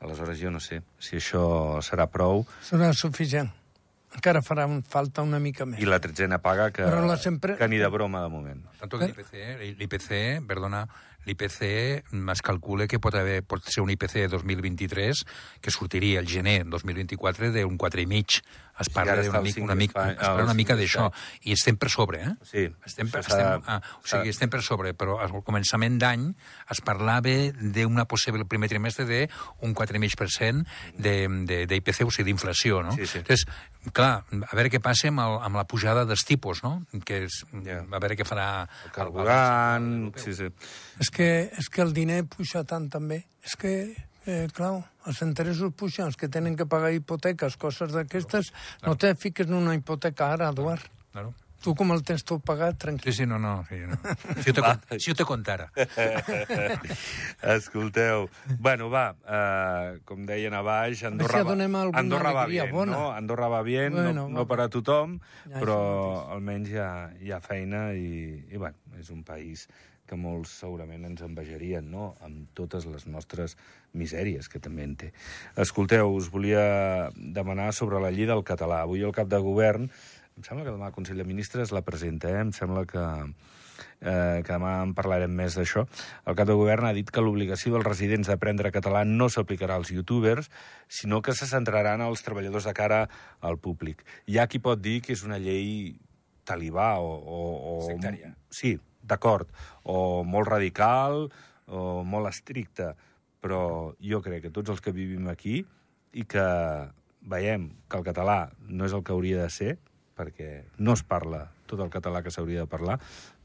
Aleshores, 0.00 0.38
jo 0.40 0.52
no 0.54 0.62
sé 0.62 0.80
si 1.02 1.18
això 1.18 1.44
serà 1.84 2.06
prou. 2.08 2.46
Serà 2.64 2.92
suficient 2.96 3.50
encara 4.16 4.42
farà 4.42 4.66
falta 4.88 5.22
una 5.22 5.40
mica 5.42 5.66
més. 5.68 5.80
I 5.82 5.88
la 5.88 6.00
tretzena 6.00 6.40
paga 6.44 6.70
que, 6.72 6.86
sempre... 7.20 7.56
que 7.58 7.68
ni 7.68 7.78
de 7.78 7.88
broma 7.92 8.22
de 8.22 8.32
moment. 8.32 8.64
Tanto 8.80 8.98
que 8.98 9.10
l'IPC, 9.10 9.34
l'IPC, 9.80 10.10
perdona, 10.48 10.86
l'IPC 11.26 11.62
es 12.32 12.42
calcula 12.42 12.86
que 12.86 13.00
pot, 13.02 13.14
haver, 13.14 13.42
pot 13.42 13.64
ser 13.68 13.82
un 13.82 13.90
IPC 13.90 14.28
2023 14.30 15.24
que 15.60 15.74
sortiria 15.74 16.20
el 16.20 16.28
gener 16.28 16.62
2024 16.68 17.52
d'un 17.52 17.76
4,5 17.78 18.42
es 18.78 18.88
parla 18.90 19.22
sí, 19.22 19.28
una, 19.28 19.40
mica, 19.40 19.62
una, 19.62 19.74
mica, 19.74 20.10
es 20.10 20.16
parla 20.16 20.44
una 20.44 20.54
mica 20.54 20.76
d'això, 20.78 21.08
i 21.42 21.54
estem 21.54 21.76
per 21.80 21.90
sobre, 21.90 22.20
eh? 22.22 22.34
Sí. 22.46 22.64
Estem, 22.86 23.10
per, 23.10 23.24
estem, 23.24 23.64
ah, 23.66 23.80
o 23.98 24.06
sigui, 24.06 24.30
estem 24.30 24.52
per 24.52 24.62
sobre, 24.62 24.92
però 24.98 25.18
al 25.22 25.34
començament 25.46 25.98
d'any 25.98 26.28
es 26.70 26.82
parlava 26.86 27.34
d'una 27.58 28.06
possible, 28.10 28.44
el 28.44 28.50
primer 28.50 28.70
trimestre 28.70 29.06
d'un 29.08 29.74
4,5% 29.74 30.62
d'IPC, 30.94 32.04
o 32.06 32.14
sigui, 32.14 32.28
d'inflació, 32.30 32.82
no? 32.86 32.94
Sí, 32.94 33.06
sí. 33.10 33.18
Entonces, 33.22 33.46
clar, 33.92 34.22
a 34.22 34.54
veure 34.54 34.70
què 34.70 34.80
passa 34.84 35.10
amb, 35.10 35.24
el, 35.24 35.38
amb 35.48 35.58
la 35.58 35.66
pujada 35.68 36.04
dels 36.06 36.24
tipus, 36.28 36.62
no? 36.62 36.78
Que 37.06 37.24
és, 37.26 37.42
yeah. 37.64 37.82
a 37.82 38.02
veure 38.02 38.18
què 38.18 38.26
farà... 38.28 38.48
El 38.86 38.94
carburant... 38.94 39.90
El, 40.06 40.12
el, 40.12 40.22
sí, 40.22 40.36
sí. 40.38 40.50
És 41.08 41.14
que, 41.16 41.48
és 41.56 41.70
que 41.72 41.80
el 41.80 41.94
diner 41.96 42.20
puja 42.28 42.66
tant 42.68 42.90
també. 42.92 43.22
És 43.40 43.54
que 43.56 43.72
eh, 44.28 44.44
clar, 44.52 44.74
els 45.08 45.24
interessos 45.24 45.72
puixen, 45.72 46.10
els 46.10 46.20
que 46.20 46.28
tenen 46.28 46.56
que 46.58 46.68
pagar 46.68 46.92
hipoteques, 46.92 47.56
coses 47.56 47.94
d'aquestes, 47.96 48.52
no, 48.82 48.92
no 48.92 49.00
te 49.00 49.14
fiques 49.16 49.48
en 49.48 49.56
una 49.56 49.72
hipoteca 49.78 50.34
ara, 50.34 50.50
Eduard. 50.52 50.84
Claro. 51.14 51.32
Tu 51.64 51.72
com 51.74 51.90
el 51.90 52.04
tens 52.06 52.22
tot 52.28 52.44
pagat, 52.46 52.76
tranquil. 52.78 53.08
Sí, 53.08 53.22
sí, 53.22 53.26
no, 53.26 53.38
no. 53.40 53.64
Sí, 53.66 53.80
no. 53.88 53.96
Si, 54.44 54.52
jo 54.52 54.60
te, 54.60 54.98
si 55.00 55.10
jo 55.10 55.16
te 55.18 55.24
contara. 55.26 55.70
Escolteu, 57.56 58.28
bueno, 58.60 58.92
va, 58.92 59.08
uh, 59.24 59.96
com 60.06 60.28
deien 60.28 60.54
a 60.54 60.60
baix, 60.62 61.02
Andorra, 61.08 61.40
va, 61.48 61.56
Andorra 61.98 62.36
va 62.36 62.46
bé, 62.52 62.60
no? 62.68 63.08
Andorra 63.10 63.48
va 63.56 63.64
bé, 63.64 63.88
bueno, 63.88 64.12
no, 64.12 64.28
no 64.36 64.46
per 64.46 64.60
a 64.60 64.70
tothom, 64.70 65.18
ja, 65.48 65.56
però 65.56 65.80
almenys 66.36 66.76
hi 66.76 66.82
ha, 66.84 66.92
hi 67.24 67.34
ha 67.34 67.40
feina 67.42 67.88
i, 67.96 68.44
i 68.52 68.60
bueno, 68.60 68.76
és 69.00 69.10
un 69.10 69.24
país 69.26 69.66
que 70.08 70.18
molts 70.18 70.56
segurament 70.62 71.04
ens 71.08 71.22
envejarien, 71.26 71.90
no?, 71.92 72.14
amb 72.24 72.48
totes 72.58 72.88
les 72.90 73.06
nostres 73.06 73.58
misèries, 73.92 74.48
que 74.48 74.62
també 74.64 74.86
en 74.88 74.96
té. 74.96 75.12
Escolteu, 75.56 76.10
us 76.16 76.30
volia 76.32 77.12
demanar 77.16 77.70
sobre 77.76 78.00
la 78.02 78.12
llei 78.14 78.28
del 78.30 78.44
català. 78.48 78.82
Avui 78.82 79.04
el 79.04 79.14
cap 79.16 79.30
de 79.30 79.40
govern, 79.44 79.90
em 80.38 80.46
sembla 80.46 80.64
que 80.66 80.74
demà 80.74 80.90
el 80.90 80.96
Consell 80.96 81.20
de 81.20 81.28
Ministres 81.28 81.74
la 81.74 81.84
presenta, 81.86 82.32
eh? 82.32 82.42
em 82.46 82.52
sembla 82.56 82.86
que 82.88 83.04
eh, 84.00 84.42
que 84.44 84.52
demà 84.52 84.78
en 84.84 84.94
parlarem 84.96 85.32
més 85.34 85.56
d'això. 85.58 85.84
El 86.26 86.36
cap 86.38 86.48
de 86.48 86.56
govern 86.58 86.88
ha 86.88 86.94
dit 86.96 87.10
que 87.10 87.22
l'obligació 87.24 87.74
dels 87.74 87.86
residents 87.86 88.30
d'aprendre 88.30 88.72
català 88.74 89.04
no 89.08 89.28
s'aplicarà 89.32 89.78
als 89.78 89.92
youtubers, 89.94 90.50
sinó 90.88 91.22
que 91.22 91.34
se 91.34 91.48
centrarà 91.50 91.96
en 91.98 92.04
els 92.06 92.22
treballadors 92.26 92.68
de 92.68 92.74
cara 92.76 93.04
al 93.40 93.58
públic. 93.58 94.04
Hi 94.26 94.38
ha 94.38 94.48
qui 94.50 94.62
pot 94.62 94.80
dir 94.82 95.00
que 95.04 95.14
és 95.16 95.24
una 95.26 95.40
llei 95.42 95.96
talibà 96.48 96.96
o... 97.02 97.08
o, 97.08 97.40
o 97.72 97.80
Sectària. 97.88 98.34
Sí, 98.50 98.76
d'acord. 99.08 99.50
O 99.84 100.24
molt 100.24 100.50
radical 100.50 101.26
o 101.68 102.04
molt 102.04 102.30
estricta. 102.30 102.94
Però 103.42 103.92
jo 104.02 104.22
crec 104.24 104.46
que 104.46 104.54
tots 104.54 104.74
els 104.74 104.82
que 104.84 104.94
vivim 104.94 105.28
aquí 105.30 105.60
i 106.12 106.24
que 106.24 106.46
veiem 107.28 107.68
que 107.90 107.98
el 107.98 108.06
català 108.06 108.48
no 108.66 108.86
és 108.86 108.94
el 108.96 109.04
que 109.04 109.14
hauria 109.14 109.44
de 109.44 109.50
ser, 109.52 109.76
perquè 110.18 110.64
no 110.78 110.94
es 110.96 111.04
parla 111.06 111.46
tot 111.70 111.80
el 111.84 111.92
català 111.92 112.22
que 112.24 112.32
s'hauria 112.34 112.64
de 112.64 112.70
parlar, 112.70 112.98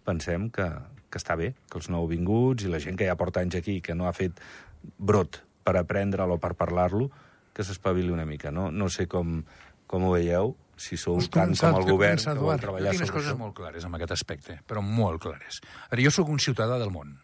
pensem 0.07 0.49
que, 0.53 0.65
que 1.11 1.19
està 1.19 1.35
bé, 1.39 1.51
que 1.69 1.79
els 1.79 1.89
nouvinguts 1.91 2.65
i 2.65 2.71
la 2.71 2.81
gent 2.83 2.97
que 2.99 3.07
ja 3.09 3.19
porta 3.19 3.43
anys 3.43 3.59
aquí, 3.59 3.79
que 3.83 3.95
no 3.95 4.07
ha 4.07 4.15
fet 4.15 4.39
brot 4.97 5.43
per 5.63 5.75
aprendre'l 5.79 6.33
o 6.35 6.39
per 6.41 6.53
parlar-lo, 6.59 7.09
que 7.53 7.63
s'espavili 7.63 8.11
una 8.11 8.25
mica. 8.25 8.51
No, 8.51 8.69
no 8.71 8.89
sé 8.89 9.05
com, 9.07 9.43
com 9.87 10.07
ho 10.07 10.13
veieu, 10.15 10.55
si 10.77 10.97
sou 10.97 11.17
Us 11.21 11.29
tant 11.31 11.53
com 11.57 11.77
el 11.77 11.87
govern 11.87 12.17
comença, 12.17 12.33
que 12.33 12.39
vol. 12.41 12.53
Jo 12.55 12.61
treballar 12.65 12.93
tinc 12.93 13.03
les 13.03 13.09
sobre 13.09 13.19
coses 13.19 13.31
això. 13.31 13.39
molt 13.39 13.55
clares 13.57 13.85
en 13.87 13.97
aquest 13.97 14.15
aspecte, 14.15 14.59
però 14.67 14.83
molt 14.85 15.21
clares. 15.21 15.61
A 15.87 15.93
veure, 15.93 16.05
jo 16.07 16.13
sóc 16.13 16.29
un 16.33 16.41
ciutadà 16.43 16.79
del 16.81 16.91
món. 16.93 17.17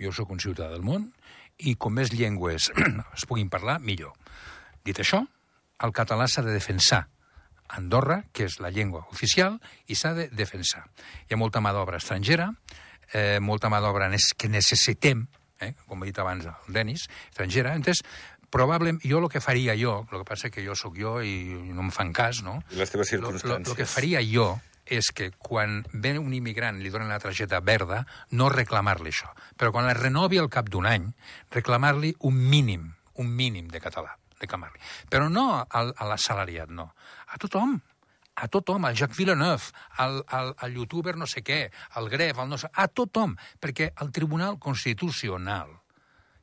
Jo 0.00 0.12
sóc 0.12 0.30
un 0.34 0.42
ciutadà 0.42 0.70
del 0.72 0.86
món 0.86 1.10
i 1.58 1.76
com 1.78 1.94
més 1.94 2.12
llengües 2.14 2.70
es 3.16 3.26
puguin 3.26 3.50
parlar, 3.50 3.80
millor. 3.80 4.14
Dit 4.84 4.98
això, 5.00 5.22
el 5.84 5.92
català 5.94 6.26
s'ha 6.30 6.42
de 6.46 6.54
defensar 6.54 7.04
Andorra, 7.74 8.24
que 8.32 8.44
és 8.48 8.58
la 8.60 8.70
llengua 8.70 9.06
oficial, 9.12 9.58
i 9.88 9.96
s'ha 9.96 10.12
de 10.14 10.28
defensar. 10.32 10.84
Hi 11.26 11.34
ha 11.34 11.40
molta 11.40 11.62
mà 11.64 11.72
d'obra 11.74 11.98
estrangera, 11.98 12.50
eh, 13.12 13.40
molta 13.40 13.70
mà 13.72 13.80
d'obra 13.80 14.10
que 14.36 14.48
necessitem, 14.48 15.26
eh, 15.60 15.74
com 15.88 16.02
he 16.02 16.06
dit 16.06 16.18
abans 16.18 16.44
el 16.44 16.74
Denis, 16.74 17.08
estrangera. 17.30 17.74
Entonces, 17.74 18.04
probablement, 18.54 19.00
jo 19.02 19.18
el 19.18 19.26
que 19.32 19.42
faria 19.42 19.74
jo, 19.78 20.04
el 20.06 20.20
que 20.20 20.28
passa 20.28 20.50
que 20.54 20.62
jo 20.62 20.76
sóc 20.78 20.94
jo 21.00 21.18
i 21.26 21.34
no 21.74 21.88
em 21.88 21.90
fan 21.94 22.12
cas, 22.14 22.44
no? 22.46 22.60
I 22.70 22.78
les 22.78 22.92
teves 22.92 23.10
circumstàncies. 23.10 23.72
Lo 23.72 23.78
que 23.78 23.88
faria 23.90 24.22
jo 24.22 24.52
és 24.84 25.08
que 25.16 25.30
quan 25.40 25.80
ve 25.92 26.12
un 26.20 26.34
immigrant 26.36 26.78
i 26.78 26.84
li 26.84 26.92
donen 26.92 27.08
la 27.10 27.18
targeta 27.18 27.58
verda, 27.64 28.02
no 28.36 28.50
reclamar-li 28.52 29.10
això. 29.10 29.32
Però 29.56 29.72
quan 29.72 29.88
la 29.88 29.96
renovi 29.96 30.38
al 30.38 30.52
cap 30.52 30.68
d'un 30.70 30.86
any, 30.86 31.08
reclamar-li 31.56 32.12
un 32.28 32.36
mínim, 32.52 32.92
un 33.18 33.32
mínim 33.32 33.72
de 33.72 33.80
català, 33.80 34.14
reclamar-li. 34.42 34.78
Però 35.10 35.30
no 35.32 35.64
al, 35.64 35.94
a 35.96 36.08
l'assalariat, 36.12 36.70
no. 36.70 36.92
A 37.32 37.40
tothom 37.40 37.80
a 38.34 38.48
tothom, 38.50 38.82
al 38.84 38.96
Jacques 38.98 39.16
Villeneuve, 39.16 39.70
al, 40.02 40.24
al, 40.26 40.48
al 40.58 40.72
youtuber 40.74 41.14
no 41.14 41.26
sé 41.30 41.44
què, 41.46 41.68
al 41.94 42.08
gref, 42.10 42.40
al 42.42 42.48
no 42.50 42.58
sé... 42.58 42.66
A 42.74 42.88
tothom, 42.90 43.36
perquè 43.62 43.92
el 44.02 44.10
Tribunal 44.10 44.58
Constitucional, 44.58 45.70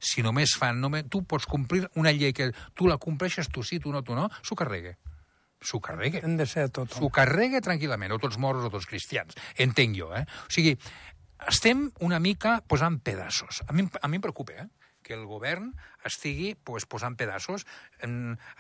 si 0.02 0.26
només 0.26 0.58
fan... 0.58 0.82
Només, 0.82 1.06
tu 1.14 1.24
pots 1.30 1.48
complir 1.48 1.86
una 1.96 2.12
llei 2.16 2.34
que 2.34 2.50
tu 2.76 2.90
la 2.90 2.98
compleixes, 3.02 3.50
tu 3.54 3.64
sí, 3.64 3.80
tu 3.80 3.94
no, 3.94 4.04
tu 4.04 4.18
no, 4.18 4.28
s'ho 4.42 4.58
carregue. 4.58 4.98
S'ho 5.62 5.80
carregue. 5.80 6.24
Hem 6.26 6.36
de 6.40 6.48
ser 6.50 6.66
a 6.66 6.74
tothom. 6.74 6.98
S'ho 6.98 7.12
carregue 7.14 7.62
tranquil·lament, 7.62 8.16
o 8.16 8.20
tots 8.22 8.40
moros 8.42 8.66
o 8.66 8.74
tots 8.74 8.90
cristians. 8.90 9.38
Entenc 9.62 9.96
jo, 10.00 10.10
eh? 10.18 10.26
O 10.50 10.54
sigui, 10.54 10.74
estem 11.48 11.88
una 12.02 12.20
mica 12.20 12.60
posant 12.68 12.98
pedaços. 13.06 13.62
A 13.68 13.78
mi, 13.78 13.86
a 13.86 14.10
mi 14.10 14.18
em 14.18 14.24
preocupa, 14.26 14.58
eh? 14.66 14.70
que 15.02 15.16
el 15.18 15.26
govern 15.26 15.72
estigui 16.06 16.54
pues, 16.56 16.86
posant 16.86 17.16
pedaços, 17.18 17.66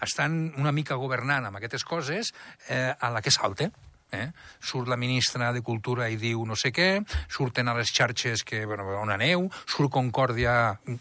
estan 0.01 0.39
una 0.57 0.73
mica 0.73 0.97
governant 0.97 1.45
amb 1.47 1.59
aquestes 1.59 1.85
coses 1.85 2.33
eh, 2.67 2.93
a 2.97 3.11
la 3.13 3.21
que 3.21 3.33
salta. 3.33 3.69
Eh? 3.69 3.90
Surt 4.59 4.89
la 4.91 4.97
ministra 4.97 5.51
de 5.55 5.61
Cultura 5.65 6.09
i 6.11 6.17
diu 6.19 6.43
no 6.45 6.55
sé 6.59 6.71
què, 6.75 7.01
surten 7.31 7.69
a 7.71 7.75
les 7.77 7.91
xarxes 7.95 8.43
que, 8.43 8.65
bueno, 8.65 8.85
on 8.99 9.11
aneu, 9.13 9.47
surt 9.65 9.91
Concòrdia 9.91 10.55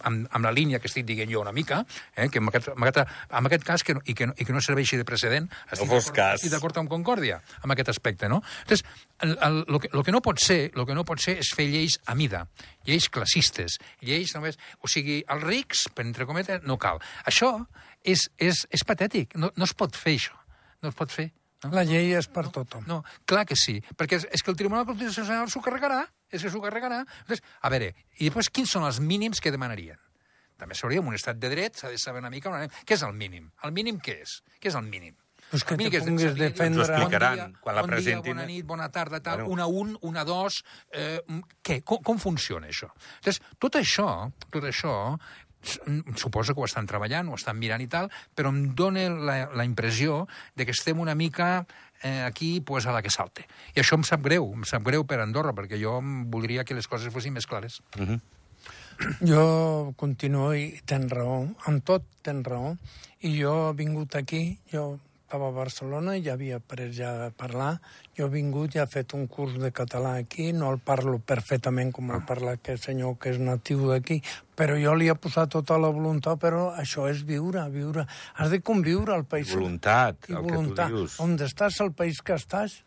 amb, 0.06 0.26
amb 0.30 0.44
la 0.44 0.52
línia 0.54 0.78
que 0.78 0.88
estic 0.90 1.06
dient 1.08 1.30
jo 1.30 1.40
una 1.42 1.52
mica, 1.52 1.84
eh? 2.16 2.28
que 2.30 2.38
en 2.38 2.48
aquest, 2.48 2.70
en 2.74 2.86
aquest, 2.86 3.14
en 3.30 3.50
aquest 3.50 3.66
cas 3.66 3.84
que 3.86 3.94
no, 3.94 4.04
i, 4.06 4.14
que 4.14 4.30
no, 4.30 4.34
i 4.38 4.46
que 4.46 4.54
no 4.56 4.62
serveixi 4.64 4.98
de 5.00 5.04
precedent, 5.08 5.50
estic 5.70 5.88
fos 5.90 6.10
d'acord- 6.54 6.78
amb 6.80 6.88
Concòrdia, 6.90 7.40
amb 7.62 7.74
aquest 7.74 7.90
aspecte, 7.90 8.28
no? 8.28 8.42
Entonces, 8.62 8.86
el, 9.20 9.36
el, 9.42 9.64
lo, 9.66 9.80
que, 9.80 9.90
lo, 9.92 10.04
que 10.06 10.12
no 10.12 10.22
pot 10.22 10.38
ser, 10.38 10.70
lo 10.74 10.86
que 10.86 10.94
no 10.94 11.04
pot 11.04 11.20
ser 11.20 11.36
és 11.42 11.50
fer 11.54 11.66
lleis 11.68 11.98
a 12.06 12.14
mida, 12.14 12.46
lleis 12.86 13.10
classistes, 13.10 13.80
lleis 14.00 14.34
només... 14.36 14.58
O 14.80 14.88
sigui, 14.88 15.20
els 15.28 15.42
rics, 15.44 15.88
per 15.94 16.06
entre 16.06 16.26
cometes, 16.26 16.62
no 16.64 16.78
cal. 16.80 17.02
Això 17.28 17.52
és, 18.06 18.28
és, 18.38 18.64
és 18.70 18.86
patètic, 18.86 19.34
no, 19.36 19.50
no 19.56 19.68
es 19.68 19.74
pot 19.76 19.98
fer 19.98 20.16
això, 20.16 20.38
no 20.80 20.94
es 20.94 20.96
pot 20.96 21.12
fer. 21.12 21.30
No? 21.64 21.70
La 21.76 21.84
llei 21.84 22.14
és 22.16 22.28
per 22.32 22.46
tothom. 22.48 22.86
No, 22.88 23.02
clar 23.28 23.44
que 23.48 23.56
sí, 23.58 23.78
perquè 23.96 24.16
és, 24.16 24.28
és 24.32 24.42
que 24.42 24.52
el 24.52 24.56
Tribunal 24.56 24.86
Constitucional 24.88 25.50
s'ho 25.52 25.60
carregarà, 25.64 26.02
és 26.32 26.40
que 26.40 26.52
s'ho 26.52 26.62
carregarà. 26.64 27.02
Entonces, 27.20 27.44
a 27.60 27.68
veure, 27.72 27.90
i 28.18 28.30
després 28.30 28.48
quins 28.48 28.72
són 28.72 28.86
els 28.88 29.00
mínims 29.04 29.42
que 29.44 29.52
demanarien? 29.52 30.00
També 30.60 30.76
s'hauria, 30.76 31.00
en 31.00 31.08
un 31.08 31.16
estat 31.16 31.36
de 31.40 31.48
dret, 31.52 31.76
s'ha 31.76 31.88
de 31.92 31.98
saber 32.00 32.20
una 32.20 32.30
mica... 32.32 32.48
Una... 32.52 32.68
Què 32.84 32.96
és 32.96 33.04
el 33.04 33.12
mínim? 33.16 33.50
El 33.64 33.72
mínim 33.76 34.00
què 34.00 34.22
és? 34.24 34.40
Què 34.60 34.72
és 34.72 34.76
el 34.76 34.88
mínim? 34.88 35.16
Pues 35.50 35.64
que 35.64 35.74
El 35.74 35.80
mínim 35.80 35.92
te 35.92 36.00
puguis 36.06 36.34
defendre. 36.38 36.66
Ens 36.66 36.78
ho 36.78 36.84
explicaran 36.84 37.36
bon 37.36 37.52
dia, 37.54 37.60
quan 37.64 37.76
la 37.76 37.82
bon 37.82 37.90
presentin. 37.90 38.22
Dia, 38.22 38.34
bona 38.34 38.46
nit, 38.46 38.66
bona 38.68 38.88
tarda, 38.92 39.20
tal, 39.24 39.42
Bueno. 39.42 39.52
una 39.52 39.66
un, 39.66 39.96
una 40.06 40.24
dos... 40.24 40.62
Eh, 40.92 41.18
què? 41.64 41.80
Com, 41.82 42.02
com 42.06 42.20
funciona 42.22 42.68
això? 42.70 42.90
Entonces, 43.18 43.40
tot 43.58 43.80
això, 43.80 44.08
tot 44.48 44.68
això 44.68 44.94
suposo 46.16 46.54
que 46.54 46.62
ho 46.62 46.68
estan 46.68 46.88
treballant, 46.88 47.28
ho 47.28 47.36
estan 47.38 47.58
mirant 47.58 47.82
i 47.84 47.88
tal, 47.90 48.10
però 48.34 48.52
em 48.52 48.74
dóna 48.76 49.08
la, 49.10 49.36
la 49.54 49.66
impressió 49.68 50.26
de 50.56 50.66
que 50.66 50.74
estem 50.76 51.00
una 51.00 51.14
mica 51.14 51.66
eh, 52.02 52.22
aquí 52.22 52.60
pues, 52.60 52.86
a 52.86 52.92
la 52.92 53.02
que 53.02 53.12
salte. 53.12 53.46
I 53.74 53.82
això 53.84 53.98
em 53.98 54.04
sap 54.06 54.24
greu, 54.24 54.50
em 54.56 54.64
sap 54.68 54.84
greu 54.86 55.04
per 55.04 55.20
Andorra, 55.20 55.54
perquè 55.56 55.80
jo 55.80 55.98
em 56.00 56.24
voldria 56.32 56.64
que 56.64 56.76
les 56.76 56.88
coses 56.88 57.12
fossin 57.12 57.36
més 57.36 57.48
clares. 57.50 57.80
Jo 59.24 59.44
continuo 59.96 60.50
i 60.52 60.74
tens 60.84 61.12
raó, 61.12 61.46
amb 61.68 61.84
tot 61.88 62.04
tens 62.24 62.44
raó, 62.46 62.74
i 63.24 63.32
jo 63.38 63.54
he 63.70 63.76
vingut 63.78 64.16
aquí, 64.18 64.58
jo 64.72 64.98
estava 65.30 65.46
a 65.46 65.54
Barcelona 65.54 66.16
i 66.18 66.24
ja 66.26 66.32
havia 66.34 66.56
après 66.58 66.90
ja 66.90 67.10
a 67.28 67.30
parlar, 67.30 67.76
jo 68.18 68.26
he 68.26 68.32
vingut 68.32 68.74
i 68.74 68.80
he 68.82 68.86
fet 68.90 69.12
un 69.14 69.28
curs 69.30 69.54
de 69.62 69.68
català 69.70 70.16
aquí, 70.18 70.48
no 70.50 70.72
el 70.74 70.80
parlo 70.82 71.20
perfectament 71.22 71.92
com 71.94 72.10
el 72.10 72.24
parla 72.26 72.56
aquest 72.56 72.88
senyor 72.88 73.14
que 73.22 73.30
és 73.30 73.38
natiu 73.38 73.84
d'aquí, 73.92 74.18
però 74.58 74.74
jo 74.74 74.96
li 74.98 75.06
he 75.06 75.14
posat 75.14 75.52
tota 75.54 75.76
la 75.78 75.92
voluntat, 75.94 76.40
però 76.42 76.72
això 76.74 77.06
és 77.06 77.22
viure, 77.28 77.62
viure. 77.70 78.08
Has 78.34 78.50
de 78.50 78.58
conviure 78.58 79.14
al 79.14 79.22
país. 79.22 79.54
Voluntat, 79.54 80.26
I 80.26 80.34
el 80.34 80.42
que 80.42 80.42
tu 80.42 80.56
voluntat. 80.56 80.90
dius. 80.96 81.20
On 81.22 81.38
estàs, 81.38 81.78
el 81.86 81.94
país 81.94 82.18
que 82.26 82.34
estàs, 82.34 82.80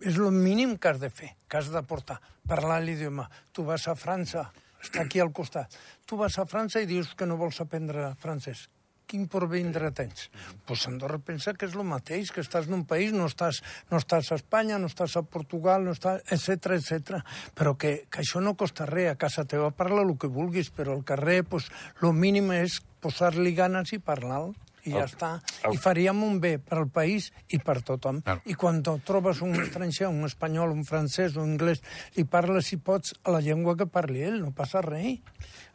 és 0.00 0.16
el 0.16 0.32
mínim 0.32 0.78
que 0.78 0.88
has 0.88 1.02
de 1.04 1.12
fer, 1.12 1.34
que 1.50 1.60
has 1.60 1.68
de 1.68 1.84
portar, 1.84 2.16
parlar 2.48 2.80
l'idioma. 2.80 3.28
Tu 3.52 3.68
vas 3.68 3.84
a 3.92 3.96
França, 3.98 4.48
està 4.80 5.04
aquí 5.04 5.20
al 5.20 5.36
costat. 5.36 5.76
Tu 6.08 6.16
vas 6.16 6.40
a 6.40 6.48
França 6.48 6.80
i 6.80 6.88
dius 6.88 7.12
que 7.12 7.28
no 7.28 7.36
vols 7.36 7.60
aprendre 7.60 8.14
francès. 8.16 8.70
Quin 9.08 9.24
porvindre 9.32 9.88
tens? 9.96 10.26
Doncs 10.28 10.64
pues 10.68 10.82
Andorra 10.90 11.16
pensa 11.24 11.54
que 11.56 11.64
és 11.64 11.76
el 11.76 11.86
mateix, 11.88 12.28
que 12.34 12.42
estàs 12.44 12.68
en 12.68 12.76
un 12.76 12.84
país, 12.88 13.14
no 13.16 13.24
estàs, 13.30 13.62
no 13.88 13.96
estàs 14.02 14.28
a 14.30 14.36
Espanya, 14.36 14.76
no 14.76 14.90
estàs 14.92 15.16
a 15.16 15.22
Portugal, 15.24 15.86
no 15.86 15.94
estàs, 15.96 16.20
etc 16.28 16.76
etc. 16.76 17.22
Però 17.56 17.72
que, 17.80 17.94
que 18.12 18.20
això 18.20 18.44
no 18.44 18.52
costa 18.60 18.84
res. 18.84 19.14
A 19.14 19.16
casa 19.16 19.46
teva 19.48 19.70
parla 19.72 20.04
el 20.04 20.12
que 20.20 20.28
vulguis, 20.28 20.68
però 20.68 20.98
al 20.98 21.06
carrer, 21.08 21.40
pues, 21.48 21.72
lo 22.04 22.12
mínim 22.12 22.52
és 22.52 22.82
posar-li 23.00 23.56
ganes 23.56 23.96
i 23.96 24.02
parlar 24.02 24.42
i 24.88 24.92
ja 24.96 25.04
El- 25.04 25.10
està. 25.10 25.30
el- 25.68 25.74
I 25.76 25.80
faríem 25.80 26.22
un 26.24 26.40
bé 26.40 26.56
per 26.58 26.78
al 26.80 26.88
país 26.88 27.30
i 27.48 27.58
per 27.60 27.78
tothom. 27.82 28.22
Claro. 28.24 28.42
I 28.48 28.54
quan 28.54 28.82
trobes 28.82 29.42
un 29.44 29.54
estranger, 29.60 30.08
un 30.08 30.24
espanyol, 30.24 30.72
un 30.72 30.84
francès, 30.88 31.36
un 31.36 31.54
anglès, 31.54 31.82
li 32.16 32.24
parles, 32.24 32.66
si 32.66 32.76
pots, 32.78 33.14
a 33.24 33.30
la 33.30 33.40
llengua 33.44 33.76
que 33.76 33.86
parli 33.86 34.22
ell, 34.22 34.40
no 34.42 34.52
passa 34.56 34.80
res. 34.82 35.20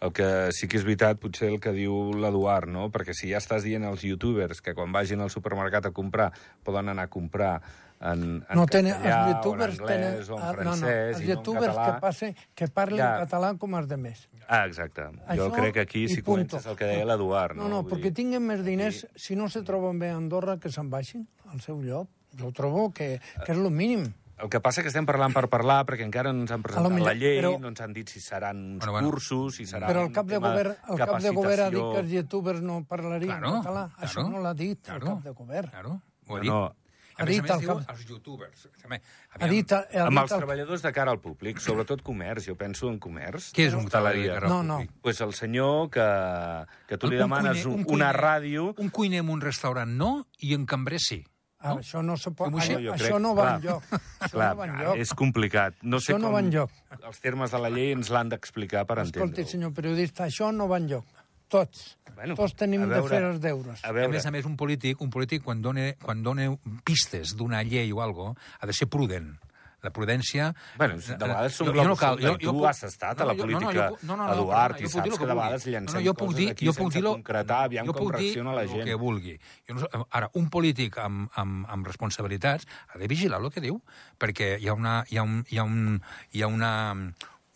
El 0.03 0.12
que 0.12 0.50
sí 0.51 0.67
que 0.67 0.77
és 0.77 0.84
veritat, 0.84 1.20
potser 1.22 1.48
el 1.48 1.62
que 1.63 1.72
diu 1.72 2.12
l'Eduard, 2.17 2.67
no? 2.67 2.89
Perquè 2.91 3.13
si 3.15 3.29
ja 3.32 3.38
estàs 3.39 3.63
dient 3.63 3.86
als 3.88 4.03
youtubers 4.03 4.60
que 4.62 4.74
quan 4.75 4.91
vagin 4.91 5.22
al 5.22 5.29
supermercat 5.32 5.86
a 5.86 5.91
comprar 5.96 6.32
poden 6.63 6.89
anar 6.89 7.05
a 7.08 7.13
comprar 7.13 7.62
en, 8.03 8.24
en 8.50 8.57
no 8.60 8.65
tenen, 8.67 8.93
castellà, 8.93 9.19
els 9.24 9.33
youtubers 9.33 9.79
o 9.79 9.83
en 9.88 9.89
anglès, 9.89 10.27
tenen... 10.27 10.31
o 10.33 10.38
en 10.38 10.43
ah, 10.43 10.53
francès, 10.53 10.81
no, 10.81 10.88
no, 10.88 10.93
els 10.93 11.17
i 11.17 11.24
no 11.24 11.24
en 11.24 11.29
youtubers 11.38 11.74
català. 11.74 11.86
que, 11.93 12.01
passe, 12.01 12.31
que 12.53 12.67
parlin 12.67 13.00
Ja. 13.00 13.12
català 13.25 13.53
com 13.57 13.75
els 13.79 13.88
de 13.88 13.98
més. 13.98 14.25
Ah, 14.48 14.65
exacte. 14.67 15.01
jo 15.03 15.22
Això 15.48 15.51
crec 15.55 15.74
que 15.74 15.79
aquí 15.88 16.07
si 16.10 16.22
punto. 16.22 16.57
comences 16.57 16.65
el 16.67 16.75
que 16.75 16.86
deia 16.86 17.05
l'Eduard. 17.05 17.55
No, 17.55 17.69
no, 17.69 17.83
Vull 17.83 17.93
perquè 17.93 18.12
dir, 18.12 18.13
tinguin 18.13 18.43
més 18.45 18.63
diners, 18.65 19.07
si 19.15 19.36
no 19.39 19.48
se 19.50 19.62
troben 19.63 20.00
bé 20.00 20.10
a 20.12 20.17
Andorra, 20.17 20.57
que 20.60 20.69
se'n 20.69 20.89
baixin 20.89 21.27
al 21.51 21.62
seu 21.62 21.81
lloc. 21.81 22.10
Jo 22.38 22.51
trobo 22.51 22.91
que, 22.91 23.19
que 23.45 23.51
és 23.51 23.57
el 23.57 23.69
mínim. 23.72 24.12
El 24.43 24.50
que 24.50 24.60
passa 24.60 24.81
que 24.81 24.89
estem 24.89 25.05
parlant 25.05 25.31
per 25.31 25.45
parlar, 25.48 25.86
perquè 25.86 26.03
encara 26.03 26.33
no 26.33 26.41
ens 26.41 26.51
han 26.51 26.63
presentat 26.65 26.91
millor, 26.91 27.07
la 27.07 27.13
llei, 27.13 27.38
però- 27.39 27.60
no 27.62 27.69
ens 27.69 27.79
han 27.79 27.93
dit 27.93 28.10
si 28.10 28.19
seran 28.19 28.57
uns 28.74 28.79
Bueno, 28.79 28.91
bueno. 28.93 29.10
cursos, 29.12 29.55
si 29.55 29.63
serà 29.69 29.88
Però 29.88 30.01
el 30.03 30.12
cap 30.12 30.25
de 30.25 30.38
govern, 30.41 30.75
el 30.89 30.98
cap 30.98 31.22
de 31.22 31.29
govern 31.29 31.62
ha 31.62 31.69
dit 31.69 31.79
que 31.93 32.00
els 32.01 32.12
youtubers 32.12 32.62
no 32.62 32.83
parlarien 32.83 33.38
Claro, 33.38 33.62
català. 33.62 33.88
claro, 33.95 34.07
Això 34.10 34.27
no 34.29 34.39
l'ha 34.41 34.53
dit 34.53 34.81
claro, 34.83 35.05
el 35.05 35.13
cap 35.13 35.24
de 35.24 35.29
govern. 35.31 35.69
Claro, 35.69 36.01
ho 36.27 36.36
ha 36.36 36.39
No, 36.39 36.41
dit. 36.41 36.51
no. 36.51 36.75
A 37.15 37.22
Ha 37.22 37.25
més 37.25 37.29
a 37.29 37.34
dit 37.34 37.41
més, 37.43 37.51
el 37.51 37.60
diu 37.62 37.72
els 37.93 38.05
youtubers. 38.10 38.63
Ha 38.65 38.88
aviam, 39.36 39.51
dit, 39.53 39.72
ha 39.74 39.82
Amb 40.05 40.15
dit 40.15 40.22
els 40.24 40.32
el... 40.32 40.38
treballadors 40.39 40.82
de 40.82 40.91
cara 40.93 41.12
al 41.12 41.20
públic, 41.22 41.60
sobretot 41.62 42.01
comerç, 42.01 42.48
jo 42.50 42.55
penso 42.58 42.89
en 42.89 42.98
comerç. 43.00 43.51
Què 43.53 43.67
és 43.67 43.74
un 43.77 43.86
de 43.86 43.91
cara 43.91 44.10
al 44.10 44.50
No, 44.50 44.63
no. 44.63 44.77
públic? 44.79 44.91
Pues 45.01 45.22
el 45.22 45.34
senyor 45.38 45.89
que, 45.93 46.08
que 46.88 46.98
tu 46.98 47.08
li 47.12 47.17
Un 47.17 47.22
demanes 47.27 47.62
cuiner- 47.62 47.67
un, 47.67 47.74
un 47.74 47.79
una 47.79 48.12
cuiner- 48.12 48.15
ràdio... 48.17 48.74
Un 48.77 48.89
cuiner 48.89 49.20
en 49.22 49.29
un 49.29 49.41
restaurant 49.41 49.93
no, 49.98 50.27
i 50.39 50.53
en 50.55 50.65
cambrer 50.65 51.00
sí. 51.00 51.24
Ah, 51.63 51.77
això 51.79 52.01
no, 52.03 52.17
se 52.20 52.32
pot, 52.36 52.51
això, 52.51 52.75
Jo 52.82 52.91
això 52.91 53.05
crec- 53.13 53.22
no 53.24 53.36
va 53.38 53.43
clar. 53.43 53.53
enlloc. 53.62 53.84
Això 54.20 54.32
Clar, 54.34 54.50
no 54.50 54.58
va 54.60 54.65
enlloc. 54.67 54.98
és 55.00 55.13
complicat. 55.13 55.77
No 55.82 56.00
sé 56.01 56.12
Això 56.12 56.20
no 56.20 56.27
com... 56.27 56.34
va 56.36 56.39
enlloc. 56.43 56.72
Els 57.00 57.20
termes 57.24 57.51
de 57.55 57.62
la 57.63 57.70
llei 57.72 57.93
ens 57.96 58.10
l'han 58.12 58.34
d'explicar 58.34 58.82
per 58.89 58.98
Escolti, 59.00 59.20
entendre-ho. 59.22 59.48
senyor 59.53 59.72
periodista, 59.77 60.25
això 60.25 60.50
no 60.51 60.67
va 60.67 60.82
enlloc. 60.82 61.05
Tots. 61.53 61.86
Bueno, 62.15 62.36
Tots 62.38 62.55
tenim 62.57 62.83
a 62.83 62.89
de 62.89 62.98
veure- 63.00 63.10
fer 63.15 63.24
els 63.29 63.39
deures. 63.41 63.83
A 63.86 63.89
A 63.89 63.93
veure, 63.93 64.12
més 64.17 64.25
a 64.25 64.31
més, 64.33 64.45
un 64.50 64.57
polític, 64.57 65.01
un 65.01 65.10
polític 65.13 65.43
quan 65.45 65.62
dona, 65.62 65.91
quan 66.01 66.22
dona 66.25 66.50
pistes 66.86 67.36
d'una 67.38 67.63
llei 67.63 67.91
o 67.93 68.01
algo, 68.01 68.36
ha 68.60 68.65
de 68.69 68.74
ser 68.74 68.88
prudent. 68.89 69.36
La 69.83 69.89
prudència... 69.91 70.45
Bueno, 70.79 70.95
de 70.95 71.17
vegades 71.19 71.57
són 71.60 71.67
Jo- 71.67 71.74
jo 71.74 71.81
globus 71.83 72.00
cal- 72.00 72.15
sonda, 72.22 72.29
i 72.39 72.45
tu 72.45 72.53
puc- 72.55 72.67
has 72.69 72.83
estat 72.88 73.19
a 73.19 73.25
la 73.27 73.33
jo- 73.36 73.41
política, 73.43 73.74
jo 73.74 73.88
puc- 73.98 74.03
no, 74.07 74.15
no, 74.15 74.27
no, 74.29 74.33
Eduard, 74.38 74.77
i 74.79 74.86
jo 74.86 74.91
puc 74.93 75.03
dir 75.03 75.12
saps 75.12 75.19
que 75.19 75.27
de 75.27 75.36
vegades 75.36 75.65
llancem 75.74 76.05
jo 76.05 76.13
puc 76.13 76.29
coses 76.29 76.38
dir, 76.39 76.45
aquí 76.53 76.65
jo 76.69 76.72
puc 76.77 76.93
sense 76.93 77.01
dir, 77.01 77.12
concretar, 77.17 77.57
aviam 77.67 77.86
jo 77.89 77.93
com 77.98 78.05
puc 78.05 78.13
dir 78.15 78.22
reacciona 78.29 78.53
la 78.55 78.62
el 78.63 78.69
gent. 78.72 78.86
que 78.88 78.95
vulgui. 78.95 79.36
Jo 79.67 79.75
no, 79.75 79.89
ara, 80.10 80.29
un 80.39 80.48
polític 80.50 80.98
amb, 81.03 81.27
amb, 81.36 81.67
amb 81.67 81.86
responsabilitats 81.91 82.65
ha 82.93 82.98
de 82.98 83.07
vigilar 83.12 83.41
el 83.43 83.51
que 83.51 83.60
diu, 83.60 83.81
perquè 84.17 84.53
hi 84.63 84.69
ha 84.72 84.74
una... 84.79 85.03
Hi 85.12 85.17
ha 85.19 85.24
un, 85.27 85.43
hi 85.51 85.57
ha 85.60 85.63
un, 85.67 86.01
hi 86.31 86.41
ha 86.41 86.48
una 86.48 86.72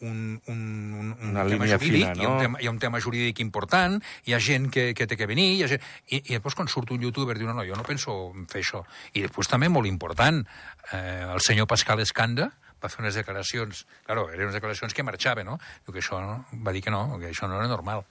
un, 0.01 0.41
un, 0.45 0.59
un, 0.93 1.17
un 1.19 1.29
Una 1.29 1.43
tema 1.43 1.65
línia 1.65 1.79
jurídic, 1.79 2.13
fina, 2.13 2.13
hi 2.13 2.25
ha, 2.25 2.29
un 2.29 2.35
no? 2.35 2.41
tema, 2.41 2.61
hi 2.61 2.67
ha 2.67 2.71
un 2.71 2.79
tema 2.79 3.01
jurídic 3.01 3.41
important, 3.43 3.97
hi 4.25 4.35
ha 4.35 4.39
gent 4.43 4.69
que, 4.73 4.91
que 4.97 5.07
té 5.09 5.17
que 5.17 5.27
venir, 5.29 5.47
hi 5.55 5.63
ha 5.65 5.71
gent... 5.73 5.87
I, 6.07 6.21
i 6.21 6.37
després 6.37 6.57
quan 6.57 6.69
surt 6.71 6.93
un 6.93 7.01
youtuber 7.01 7.37
diu, 7.37 7.49
no, 7.49 7.57
no, 7.57 7.65
jo 7.67 7.77
no 7.77 7.85
penso 7.87 8.17
fer 8.51 8.61
això. 8.61 8.83
I 9.13 9.25
després 9.25 9.49
també, 9.49 9.71
molt 9.73 9.89
important, 9.89 10.43
eh, 10.91 11.25
el 11.33 11.41
senyor 11.45 11.69
Pascal 11.71 12.03
Escanda 12.03 12.51
va 12.77 12.91
fer 12.93 13.01
unes 13.01 13.17
declaracions, 13.17 13.85
claro, 14.05 14.27
eren 14.29 14.51
unes 14.51 14.59
declaracions 14.59 14.93
que 14.93 15.05
marxava, 15.05 15.45
no? 15.47 15.57
Diu 15.85 15.95
que 15.95 16.03
això 16.03 16.21
no, 16.21 16.43
va 16.61 16.75
dir 16.75 16.83
que 16.85 16.93
no, 16.93 17.07
que 17.17 17.31
això 17.31 17.49
no 17.49 17.57
era 17.57 17.69
normal. 17.71 18.05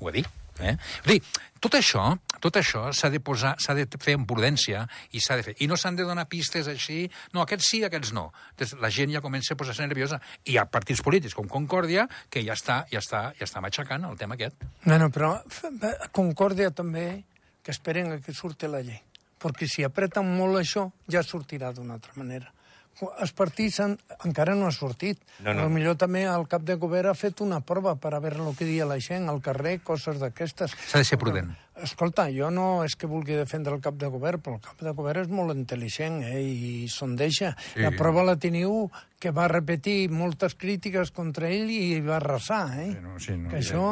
Ho 0.00 0.06
va 0.06 0.12
dir. 0.14 0.24
Eh? 0.60 0.74
És 0.76 1.06
dir, 1.08 1.16
tot 1.64 1.74
això, 1.74 2.02
tot 2.44 2.54
això 2.60 2.82
s'ha 2.94 3.08
de 3.10 3.18
posar, 3.24 3.54
s'ha 3.58 3.72
de 3.74 3.86
fer 3.98 4.14
amb 4.18 4.26
prudència 4.28 4.82
i 5.16 5.20
s'ha 5.24 5.38
de 5.40 5.42
fer. 5.46 5.54
I 5.64 5.66
no 5.66 5.78
s'han 5.80 5.96
de 5.96 6.04
donar 6.04 6.26
pistes 6.28 6.68
així, 6.68 7.06
no, 7.32 7.40
aquests 7.42 7.70
sí, 7.72 7.80
aquests 7.86 8.12
no. 8.12 8.26
Entonces, 8.52 8.76
la 8.78 8.90
gent 8.92 9.10
ja 9.14 9.22
comença 9.24 9.54
a 9.54 9.56
posar-se 9.56 9.86
nerviosa. 9.86 10.20
I 10.44 10.52
hi 10.52 10.58
ha 10.60 10.66
partits 10.68 11.00
polítics 11.02 11.34
com 11.34 11.48
Concòrdia 11.48 12.04
que 12.30 12.44
ja 12.44 12.52
està, 12.52 12.82
ja 12.92 13.00
està, 13.00 13.22
ja 13.38 13.48
està 13.48 13.62
matxacant 13.64 14.04
el 14.10 14.18
tema 14.20 14.36
aquest. 14.36 14.60
Bueno, 14.84 15.08
però 15.10 15.32
f- 15.48 15.72
b- 15.72 15.96
Concòrdia 16.12 16.70
també 16.70 17.24
que 17.64 17.72
esperen 17.72 18.20
que 18.20 18.34
surti 18.36 18.68
la 18.68 18.82
llei. 18.84 19.00
Perquè 19.42 19.66
si 19.66 19.82
apreten 19.88 20.28
molt 20.36 20.60
això, 20.60 20.90
ja 21.10 21.24
sortirà 21.26 21.72
d'una 21.74 21.96
altra 21.96 22.12
manera. 22.14 22.52
Els 23.00 23.32
partits 23.34 23.80
han, 23.82 23.96
encara 24.26 24.54
no 24.54 24.68
ha 24.68 24.74
sortit. 24.74 25.18
No, 25.42 25.54
no. 25.56 25.66
Millor 25.72 25.96
també 25.98 26.22
el 26.28 26.46
cap 26.50 26.62
de 26.66 26.76
govern 26.78 27.10
ha 27.10 27.18
fet 27.18 27.40
una 27.42 27.60
prova 27.64 27.96
per 27.98 28.12
a 28.14 28.20
veure 28.22 28.44
el 28.44 28.56
que 28.58 28.68
dia 28.68 28.86
la 28.86 29.00
gent 29.02 29.28
al 29.32 29.40
carrer, 29.42 29.80
coses 29.82 30.20
d'aquestes. 30.22 30.76
S'ha 30.90 31.02
de 31.02 31.08
ser 31.08 31.18
prudent. 31.18 31.50
Escolta, 31.82 32.26
jo 32.28 32.50
no 32.52 32.84
és 32.84 32.94
que 33.00 33.08
vulgui 33.08 33.32
defendre 33.32 33.72
el 33.74 33.80
cap 33.82 33.96
de 33.98 34.10
govern, 34.12 34.42
però 34.44 34.58
el 34.58 34.62
cap 34.62 34.82
de 34.84 34.92
govern 34.92 35.24
és 35.24 35.30
molt 35.32 35.56
intel·ligent 35.56 36.20
eh, 36.28 36.42
i 36.44 36.72
sondeja. 36.92 37.54
Sí. 37.72 37.80
La 37.80 37.94
prova 37.96 38.26
la 38.28 38.36
teniu 38.36 38.90
que 39.22 39.32
va 39.32 39.48
repetir 39.48 40.10
moltes 40.12 40.54
crítiques 40.58 41.14
contra 41.16 41.48
ell 41.48 41.72
i 41.72 41.96
va 42.04 42.18
arrasar. 42.18 42.66
Eh? 42.76 42.90
Sí, 42.92 43.00
no, 43.00 43.16
sí, 43.18 43.38
no, 43.38 43.50
que 43.50 43.62
això... 43.62 43.82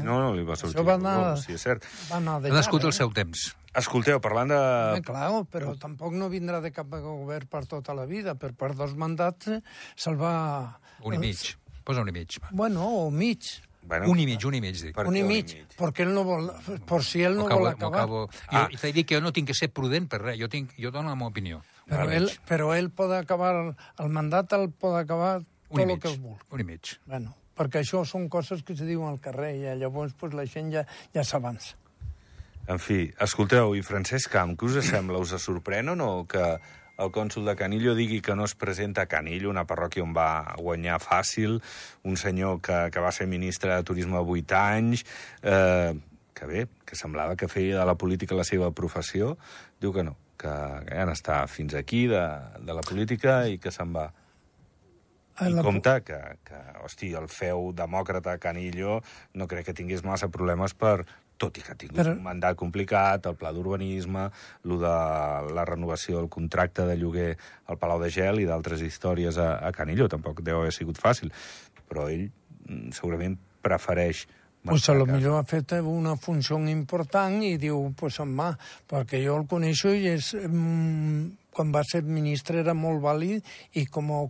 No, 0.00 0.16
no, 0.22 0.32
li 0.32 0.46
va 0.48 0.56
sortir. 0.56 0.78
Això 0.78 0.86
va 0.88 0.96
anar, 0.96 1.16
no, 1.20 1.36
sí, 1.42 1.52
és 1.58 1.68
cert. 1.68 1.84
va 2.08 2.22
anar 2.22 2.40
de 2.40 2.54
Ha 2.54 2.56
nascut 2.56 2.80
llarg, 2.80 2.94
el 2.94 2.98
seu 3.02 3.12
temps. 3.12 3.50
Escolteu, 3.76 4.20
parlant 4.24 4.48
de... 4.52 4.58
Eh, 4.96 5.02
clar, 5.04 5.28
però 5.52 5.74
tampoc 5.80 6.14
no 6.16 6.30
vindrà 6.32 6.62
de 6.64 6.70
cap 6.72 6.88
govern 6.88 7.48
per 7.52 7.64
tota 7.68 7.94
la 7.94 8.06
vida. 8.08 8.34
Per 8.40 8.54
part 8.56 8.76
dels 8.78 8.94
mandats 8.96 9.50
se'l 9.94 10.16
va... 10.20 10.32
Un 11.04 11.14
i 11.14 11.20
mig. 11.20 11.42
Posa 11.84 12.00
un 12.02 12.08
i 12.08 12.14
mig. 12.16 12.38
va. 12.42 12.48
Bueno, 12.56 12.86
o 13.06 13.10
mig. 13.10 13.50
Bueno, 13.86 14.08
Un 14.10 14.18
i 14.18 14.24
mig, 14.26 14.42
un 14.44 14.54
i 14.56 14.60
mig, 14.60 14.74
dic. 14.82 14.94
Per 14.96 15.04
un 15.06 15.14
i 15.14 15.20
un 15.22 15.28
i 15.30 15.34
mig, 15.36 15.52
mig? 15.54 15.76
perquè 15.78 16.02
ell 16.02 16.10
no 16.16 16.24
vol... 16.26 16.48
Per 16.88 16.98
si 17.06 17.22
ell 17.22 17.36
no 17.38 17.44
acabo- 17.46 17.60
vol 17.60 17.68
acabar. 17.70 18.00
acabo... 18.00 18.22
Ah. 18.48 18.64
Jo 18.72 18.80
t'he 18.82 18.90
dit 18.96 19.06
que 19.06 19.14
jo 19.14 19.22
no 19.22 19.30
tinc 19.36 19.52
que 19.52 19.54
ser 19.54 19.68
prudent 19.70 20.08
per 20.10 20.22
res. 20.24 20.40
Jo, 20.40 20.48
tinc, 20.50 20.72
jo 20.80 20.90
dono 20.90 21.12
la 21.12 21.14
meva 21.14 21.30
opinió. 21.30 21.60
Però 21.86 22.08
ell, 22.10 22.26
però 22.48 22.72
ell 22.74 22.90
pot 22.90 23.12
acabar... 23.14 23.52
El 24.02 24.10
mandat 24.10 24.56
el 24.58 24.72
pot 24.74 24.96
acabar 24.98 25.38
tot 25.44 25.78
el 25.84 25.98
que 26.00 26.16
vulgui. 26.16 26.40
Un 26.50 26.64
i 26.64 26.66
mig. 26.72 26.96
Bueno, 27.06 27.36
perquè 27.54 27.84
això 27.84 28.02
són 28.08 28.26
coses 28.32 28.64
que 28.66 28.74
se 28.74 28.88
diuen 28.88 29.12
al 29.12 29.20
carrer 29.22 29.52
i 29.60 29.76
llavors 29.78 30.16
pues, 30.18 30.34
la 30.34 30.48
gent 30.50 30.72
ja, 30.74 30.82
ja 31.14 31.22
s'avança. 31.22 31.76
En 32.66 32.80
fi, 32.82 33.12
escolteu, 33.22 33.76
i 33.78 33.82
Francesc 33.86 34.32
Camp, 34.32 34.56
què 34.58 34.66
us 34.66 34.88
sembla? 34.88 35.20
Us 35.22 35.36
sorprèn 35.42 35.92
o 35.92 35.94
no 35.98 36.10
que 36.26 36.42
el 36.98 37.12
cònsul 37.12 37.44
de 37.46 37.54
Canillo 37.58 37.94
digui 37.94 38.22
que 38.24 38.34
no 38.34 38.46
es 38.48 38.56
presenta 38.58 39.04
a 39.04 39.10
Canillo, 39.10 39.50
una 39.52 39.66
parròquia 39.68 40.02
on 40.02 40.14
va 40.16 40.56
guanyar 40.58 40.96
fàcil, 41.02 41.60
un 42.08 42.16
senyor 42.16 42.58
que, 42.64 42.78
que 42.90 43.02
va 43.04 43.12
ser 43.12 43.28
ministre 43.30 43.74
de 43.74 43.84
Turisme 43.86 44.18
8 44.18 44.56
anys, 44.58 45.04
eh, 45.42 45.92
que 46.36 46.46
bé, 46.48 46.66
que 46.84 46.96
semblava 46.98 47.36
que 47.36 47.48
feia 47.48 47.78
de 47.78 47.86
la 47.86 47.94
política 48.00 48.34
la 48.34 48.44
seva 48.48 48.72
professió, 48.74 49.36
diu 49.80 49.92
que 49.92 50.02
no, 50.08 50.16
que, 50.40 50.52
ja 50.88 51.06
n'està 51.08 51.42
fins 51.52 51.76
aquí 51.78 52.06
de, 52.10 52.24
de 52.64 52.76
la 52.76 52.84
política 52.84 53.44
i 53.48 53.60
que 53.62 53.70
se'n 53.72 53.92
va. 53.94 54.08
I 55.36 55.52
la- 55.52 55.62
compte 55.62 55.92
que, 56.00 56.18
que, 56.48 56.58
hosti, 56.82 57.12
el 57.14 57.28
feu 57.28 57.70
demòcrata 57.76 58.38
Canillo 58.40 59.02
no 59.36 59.46
crec 59.46 59.68
que 59.68 59.76
tingués 59.76 60.02
massa 60.04 60.32
problemes 60.32 60.72
per, 60.72 61.04
tot 61.36 61.58
i 61.58 61.64
que 61.64 61.72
ha 61.72 61.78
tingut 61.78 61.98
Però- 62.00 62.14
un 62.16 62.22
mandat 62.24 62.56
complicat, 62.56 63.26
el 63.26 63.36
pla 63.36 63.52
d'urbanisme, 63.52 64.30
lo 64.64 64.78
de 64.80 64.94
la 65.54 65.64
renovació 65.68 66.18
del 66.20 66.28
contracte 66.28 66.86
de 66.86 66.96
lloguer 66.96 67.36
al 67.66 67.78
Palau 67.78 68.00
de 68.02 68.10
Gel 68.10 68.40
i 68.40 68.48
d'altres 68.48 68.80
històries 68.82 69.38
a, 69.38 69.58
a 69.60 69.72
Canillo. 69.72 70.08
Tampoc 70.08 70.40
deu 70.42 70.60
haver 70.60 70.72
sigut 70.72 70.98
fàcil, 70.98 71.32
però 71.88 72.08
ell 72.08 72.28
mm, 72.68 72.90
segurament 72.96 73.38
prefereix 73.62 74.26
Pues 74.66 74.88
a 74.88 74.94
lo 74.94 75.06
millor 75.06 75.36
ha 75.38 75.44
fet 75.46 75.76
una 75.78 76.16
funció 76.18 76.58
important 76.58 77.36
i 77.46 77.52
diu, 77.56 77.92
pues 77.94 78.18
mà, 78.26 78.48
perquè 78.90 79.20
jo 79.22 79.36
el 79.38 79.46
coneixo 79.46 79.92
i 79.94 80.08
és, 80.10 80.32
mm, 80.34 81.52
quan 81.54 81.70
va 81.70 81.84
ser 81.86 82.02
ministre 82.02 82.58
era 82.64 82.74
molt 82.74 83.00
vàlid 83.00 83.44
i 83.78 83.86
com 83.86 84.10
a, 84.10 84.26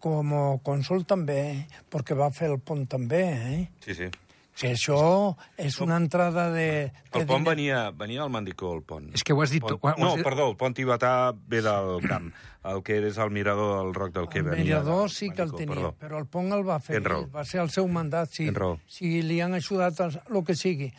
com 0.00 0.32
a 0.32 0.42
cònsul 0.64 1.04
també, 1.04 1.66
perquè 1.90 2.16
va 2.16 2.30
fer 2.30 2.48
el 2.48 2.60
pont 2.60 2.86
també, 2.88 3.22
eh? 3.28 3.68
Sí, 3.84 3.94
sí. 3.94 4.08
Que 4.54 4.68
això 4.76 5.34
és 5.58 5.80
una 5.82 5.96
entrada 5.98 6.44
de... 6.54 6.92
de 7.10 7.18
El 7.20 7.26
pont 7.26 7.42
venia, 7.42 7.88
venia 7.90 8.20
del 8.22 8.30
Mandicó, 8.30 8.70
el 8.76 8.84
pont. 8.86 9.08
És 9.12 9.24
que 9.26 9.34
ho 9.34 9.42
has 9.42 9.50
dit 9.50 9.60
Pont... 9.64 9.74
tu- 9.74 9.80
ho 9.82 9.90
has 9.90 9.98
No, 9.98 10.12
dit- 10.14 10.22
perdó, 10.22 10.46
el 10.52 10.56
pont 10.56 10.76
tibetà 10.76 11.32
ve 11.34 11.60
del 11.64 12.06
camp. 12.06 12.28
El 12.64 12.78
que 12.86 13.00
és 13.08 13.18
el 13.18 13.32
mirador 13.34 13.74
del 13.82 13.90
Roc 13.94 14.12
del 14.14 14.28
que 14.30 14.38
El 14.38 14.46
del 14.46 15.10
sí 15.10 15.28
que 15.30 15.42
el 15.42 15.50
tenia, 15.52 15.74
perdó. 15.74 15.90
però 15.98 16.18
el 16.22 16.26
pont 16.30 16.52
el 16.54 16.62
va 16.64 16.78
fer 16.80 17.00
ell, 17.02 17.26
va 17.34 17.42
ser 17.44 17.60
el 17.60 17.68
seu 17.74 17.88
mandat, 17.88 18.30
si, 18.30 18.46
si 18.86 19.20
li 19.22 19.40
han 19.44 19.52
ajudat 19.58 19.98
el, 20.06 20.14
el 20.30 20.44
que 20.46 20.54
sigui. 20.56 20.92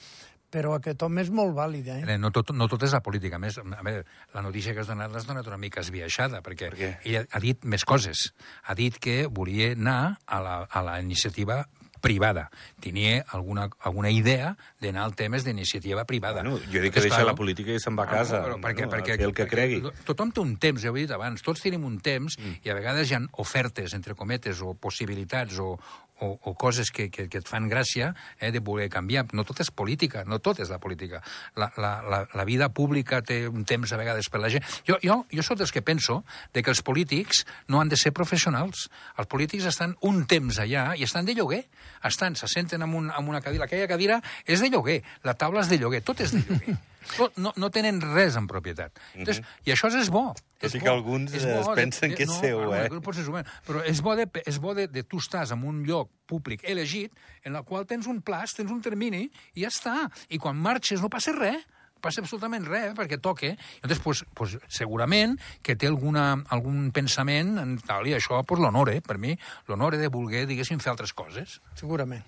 Però 0.56 0.76
aquest 0.78 1.02
home 1.04 1.24
és 1.24 1.32
molt 1.34 1.56
vàlid, 1.56 1.88
eh? 1.89 2.18
No 2.22 2.30
tot, 2.32 2.52
no 2.56 2.68
tot 2.72 2.84
és 2.86 2.94
la 2.94 3.02
política. 3.04 3.36
A 3.36 3.39
més, 3.41 3.58
a 3.58 3.82
veure, 3.84 4.06
la 4.36 4.44
notícia 4.46 4.76
que 4.76 4.84
has 4.84 4.88
donat 4.88 5.12
l'has 5.12 5.26
donat 5.28 5.48
una 5.50 5.58
mica 5.58 5.82
esbiaixada, 5.82 6.39
perquè 6.46 6.70
Per 6.76 6.91
ella 7.04 7.26
ha 7.32 7.39
dit 7.44 7.65
més 7.65 7.84
coses. 7.84 8.30
Ha 8.63 8.76
dit 8.78 9.00
que 9.02 9.26
volia 9.28 9.72
anar 9.74 10.18
a 10.28 10.39
la, 10.46 10.56
a 10.70 10.84
la 10.86 11.00
iniciativa 11.02 11.65
privada. 12.06 12.50
Tenia 12.84 13.24
alguna, 13.34 13.65
alguna 13.82 14.12
idea 14.13 14.54
d'anar 14.84 15.08
al 15.08 15.15
temes 15.18 15.46
d'iniciativa 15.48 16.06
privada. 16.06 16.44
Bueno, 16.46 16.60
jo 16.70 16.84
dic 16.84 16.94
que 16.94 17.02
deixa 17.02 17.18
claro, 17.18 17.32
la 17.32 17.38
política 17.39 17.74
i 17.74 17.82
se'n 17.82 17.98
va 17.98 18.06
a 18.06 18.12
casa. 18.12 18.44
Però, 18.46 18.60
perquè, 18.62 18.86
Bueno, 18.86 18.94
perquè, 18.94 19.18
el 19.26 19.34
que 19.34 19.48
cregui. 19.50 19.82
Tothom 20.06 20.34
té 20.36 20.44
un 20.44 20.56
temps, 20.62 20.84
ja 20.84 20.94
ho 20.94 20.98
he 20.98 21.06
dit 21.08 21.13
abans. 21.15 21.41
Tots 21.46 21.65
tenim 21.65 21.88
un 21.88 21.98
temps 22.06 22.38
mm. 22.38 22.62
i 22.68 22.74
a 22.74 22.78
vegades 22.78 23.10
hi 23.10 23.18
ha 23.18 23.24
ofertes, 23.41 23.96
entre 23.98 24.13
cometes, 24.13 24.62
o 24.62 24.76
possibilitats 24.78 25.58
o, 25.63 25.74
o, 26.19 26.39
o 26.41 26.54
coses 26.56 26.91
que, 26.91 27.10
que, 27.12 27.28
que 27.30 27.41
et 27.41 27.49
fan 27.49 27.67
gràcia 27.69 28.13
eh, 28.39 28.51
de 28.51 28.62
voler 28.63 28.88
canviar. 28.91 29.25
No 29.36 29.43
tot 29.47 29.62
és 29.63 29.71
política, 29.71 30.23
no 30.25 30.39
tot 30.39 30.62
és 30.63 30.71
la 30.71 30.80
política. 30.80 31.21
La, 31.56 31.71
la, 31.78 31.91
la, 32.06 32.21
la 32.34 32.45
vida 32.47 32.69
pública 32.73 33.21
té 33.25 33.43
un 33.47 33.65
temps 33.67 33.91
a 33.91 33.99
vegades 33.99 34.30
per 34.32 34.41
la 34.43 34.51
gent. 34.54 34.65
Jo, 34.88 34.99
jo, 35.04 35.21
jo 35.32 35.45
sóc 35.45 35.60
dels 35.60 35.73
que 35.75 35.84
penso 35.86 36.23
de 36.54 36.63
que 36.63 36.71
els 36.71 36.84
polítics 36.86 37.45
no 37.67 37.82
han 37.82 37.91
de 37.91 37.99
ser 37.99 38.13
professionals. 38.15 38.88
Els 39.17 39.32
polítics 39.32 39.67
estan 39.69 39.97
un 40.01 40.23
temps 40.30 40.60
allà 40.63 40.91
i 40.95 41.06
estan 41.08 41.28
de 41.28 41.36
lloguer. 41.36 41.65
Estan, 42.06 42.36
se 42.39 42.47
senten 42.51 42.86
en, 42.86 42.95
un, 42.95 43.12
en 43.12 43.30
una 43.30 43.41
cadira. 43.41 43.67
Aquella 43.67 43.89
cadira 43.91 44.21
és 44.45 44.63
de 44.63 44.71
lloguer, 44.71 45.01
la 45.23 45.36
taula 45.36 45.65
és 45.65 45.71
de 45.71 45.82
lloguer, 45.82 46.04
tot 46.06 46.21
és 46.23 46.36
de 46.36 46.43
lloguer. 46.45 46.80
No, 47.38 47.54
no 47.56 47.70
tenen 47.72 48.02
res 48.02 48.36
en 48.39 48.48
propietat. 48.48 48.98
Entonces, 49.13 49.44
I 49.65 49.74
això 49.76 49.89
és 49.94 50.10
bo. 50.10 50.34
Tot 50.36 50.68
és 50.70 50.76
i 50.76 50.80
bo. 50.80 50.84
que 50.84 50.91
alguns, 50.91 51.34
És 51.34 51.46
bo 51.46 51.60
es 51.62 51.70
pensen 51.78 52.10
de- 52.10 52.15
que 52.15 52.24
és 52.24 52.30
no, 52.30 52.39
seu, 52.39 52.74
eh? 52.74 52.89
no 52.91 53.02
pots 53.02 53.20
assumir. 53.20 53.46
Però 53.68 53.84
és 53.86 54.02
bo, 54.02 54.15
de, 54.15 54.28
és 54.46 54.60
bo 54.60 54.74
de, 54.78 54.88
de 54.88 55.04
tu 55.04 55.22
estàs 55.24 55.52
en 55.56 55.63
un 55.63 55.84
lloc 55.86 56.10
públic 56.26 56.63
elegit 56.63 57.13
en 57.44 57.56
el 57.56 57.63
qual 57.63 57.86
tens 57.86 58.08
un 58.08 58.22
plaç, 58.22 58.56
tens 58.58 58.72
un 58.72 58.82
termini 58.82 59.30
i 59.54 59.63
ja 59.63 59.70
està. 59.74 60.10
I 60.30 60.39
quan 60.41 60.58
marxes 60.58 61.02
no 61.02 61.10
passa 61.10 61.34
res 61.36 61.63
passa 62.06 62.22
absolutament 62.22 62.68
res, 62.68 62.91
eh, 62.91 62.94
perquè 62.94 63.18
toque. 63.22 63.56
Llavors, 63.82 64.02
pues, 64.04 64.26
pues, 64.38 64.58
segurament 64.70 65.39
que 65.65 65.76
té 65.76 65.88
alguna, 65.89 66.44
algun 66.54 66.91
pensament 66.94 67.58
en 67.58 67.80
tal, 67.82 68.06
i 68.06 68.13
això 68.13 68.44
pues, 68.46 68.62
l'honora, 68.62 68.94
eh? 68.94 69.02
per 69.02 69.18
mi, 69.18 69.34
l'honora 69.68 69.98
de 69.98 70.12
voler, 70.13 70.46
diguéssim, 70.46 70.78
fer 70.84 70.91
altres 70.94 71.13
coses. 71.18 71.60
Segurament. 71.74 72.24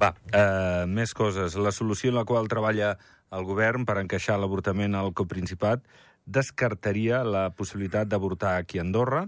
Va, 0.00 0.12
eh, 0.32 0.84
més 0.86 1.14
coses. 1.14 1.56
La 1.56 1.72
solució 1.72 2.10
en 2.12 2.18
la 2.18 2.26
qual 2.28 2.48
treballa 2.48 2.96
el 3.32 3.44
govern 3.48 3.86
per 3.88 3.98
encaixar 4.02 4.36
l'avortament 4.38 4.94
al 4.94 5.12
coprincipat 5.16 5.82
descartaria 6.26 7.22
la 7.24 7.48
possibilitat 7.50 8.08
d'avortar 8.08 8.56
aquí 8.58 8.78
a 8.78 8.84
Andorra. 8.84 9.26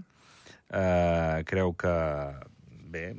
Eh, 0.69 1.43
creu 1.49 1.73
que, 1.73 1.95
bé, 2.93 3.15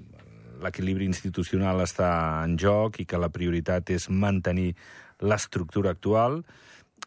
l'equilibri 0.62 1.06
institucional 1.08 1.80
està 1.82 2.10
en 2.44 2.56
joc 2.58 3.00
i 3.00 3.06
que 3.06 3.18
la 3.18 3.32
prioritat 3.32 3.90
és 3.90 4.08
mantenir 4.10 4.74
l'estructura 5.20 5.90
actual 5.90 6.44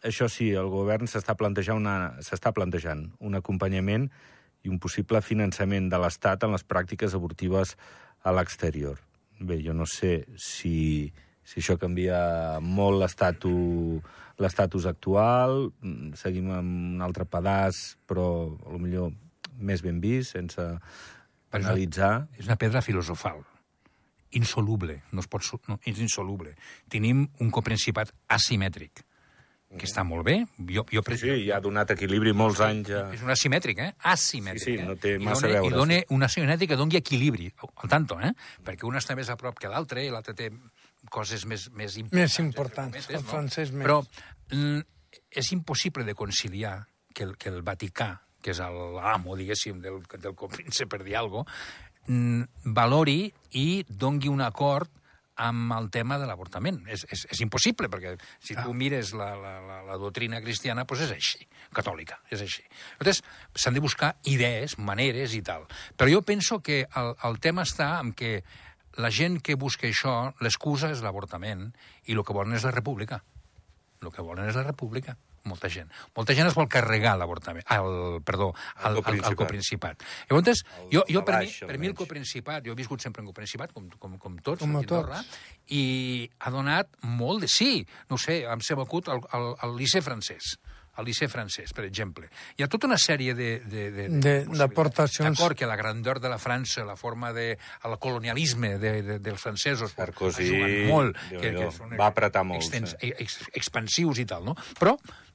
això 0.04 0.28
sí, 0.28 0.50
el 0.52 0.68
govern 0.72 1.08
s'està 1.08 1.36
plantejant, 1.38 1.80
una, 1.80 2.52
plantejant 2.56 3.06
un 3.24 3.38
acompanyament 3.38 4.10
i 4.64 4.72
un 4.72 4.78
possible 4.80 5.20
finançament 5.24 5.88
de 5.92 6.00
l'Estat 6.00 6.44
en 6.44 6.52
les 6.52 6.64
pràctiques 6.64 7.16
abortives 7.16 7.74
a 8.24 8.32
l'exterior. 8.32 9.00
Bé, 9.44 9.58
jo 9.60 9.74
no 9.76 9.86
sé 9.88 10.24
si, 10.40 11.12
si 11.44 11.60
això 11.60 11.76
canvia 11.80 12.58
molt 12.64 13.02
l'estatus 13.04 14.86
actual, 14.88 15.68
mm, 15.80 16.14
seguim 16.20 16.50
amb 16.54 16.94
un 16.96 17.02
altre 17.04 17.26
pedaç, 17.28 17.98
però 18.08 18.28
a 18.64 18.72
lo 18.72 18.80
millor 18.80 19.12
més 19.60 19.82
ben 19.84 20.00
vist, 20.00 20.32
sense 20.38 20.62
analitzar. 21.54 22.28
És 22.38 22.48
una 22.48 22.56
pedra 22.60 22.82
filosofal 22.82 23.44
insoluble, 24.34 25.02
no 25.12 25.22
es 25.22 25.28
pot, 25.30 25.46
no, 25.70 25.78
és 25.86 25.98
insoluble. 26.02 26.54
Tenim 26.90 27.24
un 27.40 27.50
coprincipat 27.54 28.10
asimètric, 28.34 29.04
que 29.78 29.88
està 29.88 30.04
molt 30.06 30.24
bé. 30.26 30.36
Jo, 30.70 30.84
jo 30.90 31.02
Sí, 31.14 31.18
sí, 31.20 31.34
ja 31.48 31.58
ha 31.58 31.62
donat 31.64 31.92
equilibri 31.94 32.32
molts 32.36 32.62
anys. 32.64 32.88
Ja. 32.90 33.04
És 33.14 33.22
un 33.24 33.32
asimètric, 33.34 33.82
eh? 33.84 33.90
Asimètric. 34.10 34.64
Sí, 34.64 34.76
sí, 34.78 34.86
no 34.86 34.96
té 35.00 35.16
massa 35.18 35.46
a 35.46 35.50
dona, 35.50 35.60
veure, 35.60 35.68
I 35.68 35.78
dona 35.78 36.00
una 36.16 36.30
asimètrica 36.30 36.74
que 36.74 36.80
doni 36.80 36.98
equilibri, 37.00 37.50
al 37.60 37.92
tanto, 37.92 38.18
eh? 38.20 38.32
Perquè 38.64 38.88
un 38.88 38.98
està 39.00 39.16
més 39.18 39.30
a 39.30 39.38
prop 39.40 39.58
que 39.60 39.70
l'altre, 39.70 40.04
i 40.04 40.10
l'altre 40.12 40.34
té 40.38 40.50
coses 41.12 41.46
més, 41.46 41.68
més 41.72 41.96
importants. 42.00 42.20
Més 42.20 42.38
importants, 42.40 42.98
cometes, 43.06 43.20
el 43.20 43.28
francès 43.28 43.72
més. 43.72 43.86
Però 43.86 44.00
mm, 44.02 44.84
és 45.42 45.52
impossible 45.56 46.04
de 46.04 46.14
conciliar 46.18 46.76
que 47.14 47.28
el, 47.28 47.36
que 47.38 47.50
el 47.52 47.62
Vaticà, 47.62 48.12
que 48.42 48.52
és 48.52 48.60
l'amo, 48.60 49.36
diguéssim, 49.38 49.80
del, 49.80 50.02
del 50.18 50.34
coprince, 50.36 50.88
per 50.90 51.02
dir 51.04 51.16
alguna 51.20 51.44
cosa, 51.48 51.84
valori 52.06 53.32
i 53.56 53.84
dongui 53.88 54.28
un 54.28 54.42
acord 54.44 54.90
amb 55.36 55.72
el 55.76 55.88
tema 55.90 56.18
de 56.20 56.28
l'avortament. 56.28 56.80
És, 56.90 57.04
és, 57.10 57.24
és 57.32 57.42
impossible, 57.44 57.88
perquè 57.90 58.14
si 58.42 58.56
tu 58.58 58.74
mires 58.76 59.12
la, 59.18 59.32
la, 59.38 59.54
la, 59.64 59.80
la 59.88 59.98
doctrina 60.00 60.40
cristiana, 60.44 60.86
doncs 60.86 61.06
és 61.08 61.14
així, 61.16 61.46
catòlica, 61.74 62.20
és 62.34 62.44
així. 62.44 62.62
Llavors, 63.00 63.22
s'han 63.54 63.74
de 63.74 63.82
buscar 63.84 64.14
idees, 64.30 64.78
maneres 64.78 65.34
i 65.34 65.42
tal. 65.46 65.66
Però 65.98 66.10
jo 66.10 66.22
penso 66.22 66.60
que 66.62 66.84
el, 66.86 67.14
el 67.26 67.40
tema 67.42 67.66
està 67.66 67.96
en 68.00 68.14
que 68.14 68.38
la 68.96 69.10
gent 69.10 69.40
que 69.42 69.58
busca 69.58 69.88
això, 69.88 70.34
l'excusa 70.44 70.92
és 70.94 71.02
l'avortament, 71.02 71.72
i 72.06 72.14
el 72.14 72.22
que 72.22 72.36
volen 72.36 72.54
és 72.54 72.66
la 72.66 72.74
república. 72.74 73.24
El 74.04 74.12
que 74.12 74.24
volen 74.24 74.50
és 74.50 74.58
la 74.58 74.66
república. 74.66 75.16
Molta 75.44 75.68
gent. 75.68 75.90
Molta 76.16 76.32
gent 76.36 76.48
es 76.48 76.54
vol 76.56 76.68
carregar 76.72 77.18
l'avortament, 77.20 77.66
el, 77.74 78.20
perdó, 78.24 78.52
el, 78.80 78.96
el, 78.96 79.02
el, 79.12 79.24
el 79.28 79.36
coprincipat. 79.36 80.04
Llavors, 80.30 80.62
jo, 80.92 81.02
jo 81.04 81.20
per, 81.20 81.42
mi, 81.42 81.50
baix, 81.50 81.58
per 81.68 81.76
mi 81.82 81.90
el 81.90 81.96
coprincipat, 81.98 82.64
jo 82.64 82.72
he 82.72 82.78
viscut 82.78 83.04
sempre 83.04 83.20
en 83.20 83.28
coprincipat, 83.28 83.74
com, 83.76 83.90
com, 84.00 84.16
com 84.22 84.38
tots, 84.40 84.64
Com 84.64 84.78
a 84.78 84.80
Andorra, 84.80 85.20
i 85.68 85.84
ha 86.40 86.52
donat 86.54 86.96
molt 87.04 87.44
de... 87.44 87.52
Sí, 87.52 87.84
no 88.08 88.16
ho 88.16 88.24
sé, 88.24 88.40
em 88.48 88.64
sembla 88.64 88.88
acut 88.88 89.12
el, 89.12 89.20
el, 89.36 89.50
el 89.68 89.76
liceu 89.82 90.04
francès 90.06 90.56
al 90.96 91.04
liceu 91.08 91.28
francès, 91.28 91.72
per 91.74 91.84
exemple. 91.88 92.28
Hi 92.56 92.62
ha 92.64 92.68
tota 92.70 92.86
una 92.86 92.98
sèrie 93.00 93.34
de... 93.34 93.48
de, 93.64 93.84
de, 93.90 94.08
De- 94.08 94.44
d'aportacions. 94.58 95.36
D'acord 95.38 95.56
que 95.58 95.66
la 95.66 95.76
grandor 95.76 96.20
de 96.20 96.28
la 96.30 96.38
França, 96.38 96.84
la 96.84 96.96
forma 96.96 97.32
de... 97.32 97.58
el 97.84 97.98
colonialisme 97.98 98.78
de, 98.78 98.92
de, 99.02 99.18
dels 99.18 99.40
francesos 99.40 99.92
Sarkozy, 99.96 100.50
molt, 100.88 101.16
que, 101.30 101.50
que 101.56 101.70
són 101.74 101.96
va 101.98 102.08
apretar 102.12 102.44
molt, 102.46 102.62
extens, 102.62 102.94
sí. 103.00 103.12
ex, 103.18 103.40
expansius 103.54 104.18
i 104.22 104.26
tal, 104.30 104.44
no? 104.46 104.54
Però 104.78 104.94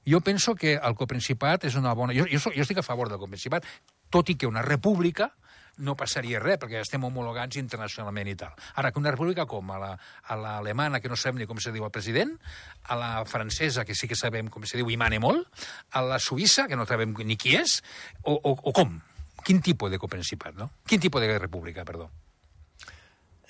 jo 0.10 0.22
penso 0.26 0.56
que 0.56 0.78
el 0.78 0.96
coprincipat 0.96 1.66
és 1.70 1.76
una 1.76 1.94
bona... 1.94 2.16
Jo, 2.16 2.26
jo, 2.32 2.40
soc- 2.40 2.56
jo 2.56 2.64
estic 2.64 2.80
a 2.80 2.86
favor 2.86 3.10
del 3.12 3.20
coprincipat, 3.22 3.68
tot 4.10 4.30
i 4.32 4.38
que 4.40 4.48
una 4.48 4.64
república 4.66 5.32
no 5.80 5.96
passaria 5.96 6.40
res, 6.44 6.60
perquè 6.60 6.82
estem 6.84 7.04
homologats 7.08 7.58
internacionalment 7.58 8.28
i 8.28 8.36
tal. 8.36 8.54
Ara, 8.76 8.92
que 8.92 9.00
una 9.00 9.12
república 9.16 9.46
com 9.48 9.72
a 9.72 9.80
la- 9.80 9.98
a 10.24 10.36
l'alemana, 10.36 11.00
que 11.00 11.10
no 11.10 11.16
sabem 11.16 11.40
ni 11.40 11.48
com 11.48 11.60
se 11.60 11.72
diu 11.72 11.86
el 11.86 11.92
president, 11.92 12.36
a 12.84 12.96
la 12.96 13.26
francesa, 13.26 13.86
que 13.86 13.96
sí 13.96 14.08
que 14.08 14.16
sabem 14.16 14.48
com 14.50 14.64
se 14.66 14.78
diu 14.78 14.90
i 14.92 14.98
mane 14.98 15.20
molt, 15.20 15.48
a 15.92 16.02
la 16.02 16.20
suïssa, 16.20 16.68
que 16.68 16.76
no 16.76 16.86
sabem 16.86 17.16
ni 17.26 17.38
qui 17.38 17.56
és, 17.56 17.82
o, 18.24 18.34
o, 18.36 18.58
o 18.62 18.74
com? 18.74 19.00
Quin 19.44 19.62
tipus 19.64 19.90
de 19.90 19.98
coprincipat, 19.98 20.56
no? 20.56 20.70
Quin 20.86 21.00
tipus 21.00 21.22
de 21.22 21.40
república, 21.40 21.86
perdó? 21.86 22.10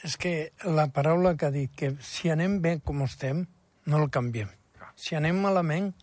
És 0.04 0.16
que 0.16 0.54
la 0.64 0.88
paraula 0.96 1.36
que 1.36 1.46
ha 1.48 1.52
dit, 1.52 1.72
que 1.76 1.96
si 2.00 2.30
anem 2.30 2.62
bé 2.62 2.78
com 2.80 3.02
estem, 3.04 3.48
no 3.86 3.98
el 4.04 4.10
canviem. 4.14 4.48
Si 4.96 5.16
anem 5.16 5.36
malament, 5.42 5.94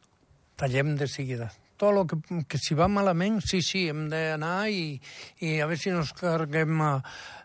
tallem 0.57 0.97
de 0.97 1.07
seguida. 1.09 1.53
Tot 1.77 1.93
el 1.93 2.07
que, 2.09 2.45
que 2.49 2.61
si 2.61 2.77
va 2.79 2.89
malament, 2.89 3.41
sí, 3.45 3.61
sí, 3.65 3.87
hem 3.93 4.07
d'anar 4.13 4.69
i, 4.73 4.97
i 5.45 5.59
a 5.61 5.69
veure 5.69 5.81
si 5.81 5.93
nos 5.93 6.15
carreguem 6.17 6.81
a, 6.81 6.93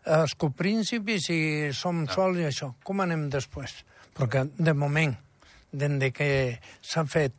a 0.06 0.22
els 0.24 0.38
copríncipes 0.40 1.28
i 1.34 1.42
som 1.76 2.06
sols 2.12 2.40
i 2.40 2.48
això. 2.48 2.74
Com 2.88 3.04
anem 3.04 3.28
després? 3.34 3.82
Perquè, 4.16 4.46
de 4.58 4.74
moment, 4.76 5.14
des 5.72 6.00
de 6.00 6.12
que 6.16 6.32
s'ha 6.84 7.06
fet 7.08 7.36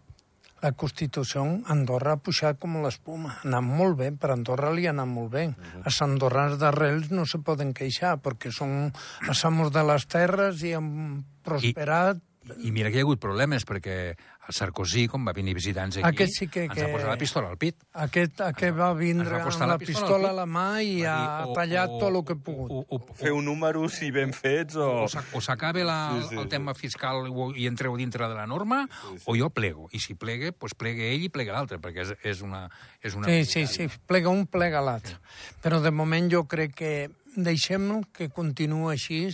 la 0.63 0.71
Constitució, 0.79 1.43
Andorra 1.75 2.15
ha 2.15 2.21
pujat 2.23 2.61
com 2.63 2.77
l'espuma. 2.85 3.33
Ha 3.41 3.49
anat 3.49 3.67
molt 3.67 3.97
bé, 3.99 4.11
per 4.15 4.31
Andorra 4.31 4.71
li 4.71 4.87
ha 4.87 4.93
anat 4.95 5.11
molt 5.11 5.33
bé. 5.33 5.49
Els 5.83 5.99
andorrans 6.07 6.55
d'arrels 6.61 7.11
no 7.11 7.27
se 7.27 7.41
poden 7.43 7.73
queixar, 7.75 8.15
perquè 8.23 8.53
són 8.55 8.93
els 9.27 9.43
amos 9.49 9.73
de 9.75 9.83
les 9.89 10.07
terres 10.07 10.63
i 10.63 10.77
han 10.79 10.93
prosperat. 11.43 12.23
I 12.63 12.71
mira 12.75 12.91
que 12.91 12.99
hi 12.99 13.03
ha 13.03 13.07
hagut 13.07 13.23
problemes, 13.23 13.67
perquè 13.67 14.15
el 14.49 14.55
Sarkozy, 14.55 15.07
quan 15.07 15.25
va 15.27 15.33
venir 15.33 15.53
visitants 15.55 15.97
aquí, 15.99 16.07
Aquest 16.09 16.33
sí 16.35 16.49
que- 16.49 16.65
ens 16.65 16.75
que- 16.75 16.83
ha 16.83 16.91
posat 16.93 17.09
la 17.09 17.17
pistola 17.17 17.49
al 17.49 17.57
pit. 17.59 17.77
Aquest, 17.93 18.41
aquest 18.41 18.77
va 18.77 18.93
vindre 18.93 19.31
va 19.39 19.45
posar 19.45 19.63
amb 19.63 19.71
la 19.71 19.75
la 19.75 19.79
pistola 19.79 20.31
a 20.31 20.33
la 20.33 20.47
mà 20.47 20.83
i 20.83 21.03
Va 21.03 21.13
ha 21.15 21.43
dir, 21.45 21.51
o- 21.51 21.53
tallat 21.55 21.89
o- 21.91 21.99
tot 22.01 22.15
el 22.17 22.25
que 22.25 22.33
ha 22.33 22.37
pogut. 22.37 22.71
O, 22.73 22.85
o, 22.89 22.97
o, 23.09 23.15
Feu 23.15 23.41
números, 23.41 23.93
si 23.95 24.11
ben 24.11 24.33
fets, 24.33 24.75
o... 24.75 25.05
o 25.05 25.09
s'ac- 25.09 25.31
o 25.33 25.41
s'acaba 25.41 25.85
la- 25.85 26.11
Sí, 26.23 26.29
sí, 26.31 26.35
el 26.37 26.43
sí. 26.43 26.49
tema 26.49 26.75
fiscal 26.75 27.27
o- 27.31 27.55
i 27.55 27.67
entreu 27.69 27.97
dintre 27.97 28.27
de 28.29 28.35
la 28.35 28.47
norma, 28.47 28.89
o 29.27 29.37
jo 29.37 29.49
plego. 29.51 29.89
I 29.93 30.01
si 30.01 30.15
plegue, 30.15 30.51
doncs 30.59 30.75
plegue 30.75 31.13
ell 31.15 31.23
i 31.23 31.29
plega 31.29 31.53
l'altre, 31.53 31.79
perquè 31.79 32.03
és, 32.03 32.15
és 32.25 32.43
una... 32.43 32.69
És 33.01 33.15
una 33.15 33.27
Sí, 33.29 33.45
sí, 33.45 33.67
sí, 33.67 33.89
plega 34.07 34.29
un, 34.29 34.47
plega 34.47 34.81
l'altre. 34.81 35.19
Però 35.63 35.81
de 35.81 35.91
moment 35.91 36.29
jo 36.31 36.45
crec 36.49 36.75
que 36.75 37.11
deixem 37.37 38.03
que 38.13 38.29
continuï 38.29 38.93
així 38.93 39.29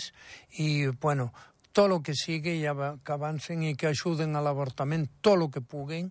i, 0.58 0.86
bueno, 1.00 1.32
tot 1.78 1.94
el 1.94 2.02
que 2.02 2.16
sigui 2.18 2.56
i 2.58 2.66
que 3.06 3.14
avancen 3.14 3.62
i 3.62 3.76
que 3.78 3.92
ajuden 3.92 4.34
a 4.34 4.42
l'avortament, 4.42 5.06
tot 5.22 5.38
el 5.38 5.48
que 5.54 5.62
puguin 5.62 6.10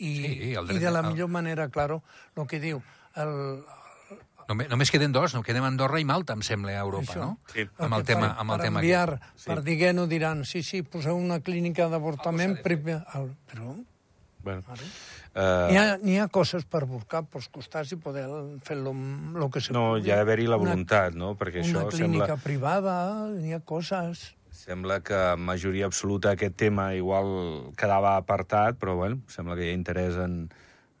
i, 0.00 0.08
Sí, 0.16 0.50
el 0.56 0.64
i 0.72 0.78
dret 0.78 0.86
de 0.88 0.90
la 0.96 1.02
millor 1.04 1.28
manera, 1.28 1.68
claro, 1.68 2.00
el 2.34 2.46
que 2.48 2.58
diu, 2.64 2.80
el, 3.20 3.36
Només, 4.48 4.66
només 4.68 4.90
queden 4.90 5.12
dos, 5.14 5.36
no 5.36 5.40
quedem 5.46 5.62
Andorra 5.64 6.00
i 6.02 6.04
Malta, 6.04 6.34
em 6.34 6.40
sembla, 6.42 6.72
a 6.74 6.80
Europa, 6.82 7.12
Això. 7.12 7.20
no? 7.22 7.36
Sí. 7.52 7.62
Amb 7.78 7.94
el 7.94 8.02
tema, 8.08 8.32
amb 8.34 8.50
el 8.50 8.58
per 8.58 8.64
tema 8.66 8.80
enviar, 8.82 9.12
aquest. 9.14 9.44
per 9.46 9.60
dir 9.62 9.92
no 9.94 10.08
diran, 10.10 10.42
sí, 10.44 10.64
sí, 10.66 10.80
poseu 10.82 11.14
una 11.16 11.38
clínica 11.40 11.86
d'avortament, 11.88 12.58
primer... 12.64 12.98
el- 13.14 13.30
però 13.48 13.76
Bueno, 14.42 14.64
N'hi 14.74 15.76
uh, 15.78 15.78
ha, 15.78 15.96
n'hi 16.02 16.16
ha 16.18 16.26
coses 16.28 16.64
per 16.66 16.82
buscar 16.90 17.22
pels 17.30 17.46
costats 17.54 17.92
i 17.94 17.96
poder 18.02 18.26
fer 18.66 18.74
lo, 18.82 18.90
lo 19.38 19.46
que 19.54 19.60
se 19.62 19.72
no, 19.72 19.92
pugui. 19.94 20.08
hi 20.08 20.10
ha 20.10 20.16
d'haver-hi 20.18 20.48
la 20.50 20.58
Una- 20.58 20.72
voluntat, 20.72 21.14
no? 21.14 21.36
Perquè 21.38 21.62
Una 21.62 21.84
això 21.84 21.92
clínica 21.94 22.26
sembla, 22.34 22.42
privada, 22.42 22.96
n'hi 23.30 23.54
ha 23.54 23.60
coses... 23.62 24.32
sembla 24.52 25.00
que 25.02 25.18
majoria 25.40 25.88
absoluta 25.88 26.32
aquest 26.36 26.54
tema 26.60 26.92
igual 26.94 27.72
quedava 27.78 28.16
apartat, 28.20 28.78
però 28.78 28.94
bueno, 29.00 29.22
sembla 29.32 29.56
que 29.58 29.66
hi 29.66 29.72
ha 29.72 29.78
interès 29.78 30.18
en, 30.20 30.46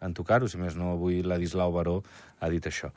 en 0.02 0.16
tocar-ho. 0.16 0.48
Si 0.48 0.58
més 0.58 0.76
no, 0.78 0.94
avui 0.96 1.22
l'Adislau 1.22 1.74
Baró 1.76 2.00
ha 2.40 2.50
dit 2.50 2.66
això. 2.66 2.90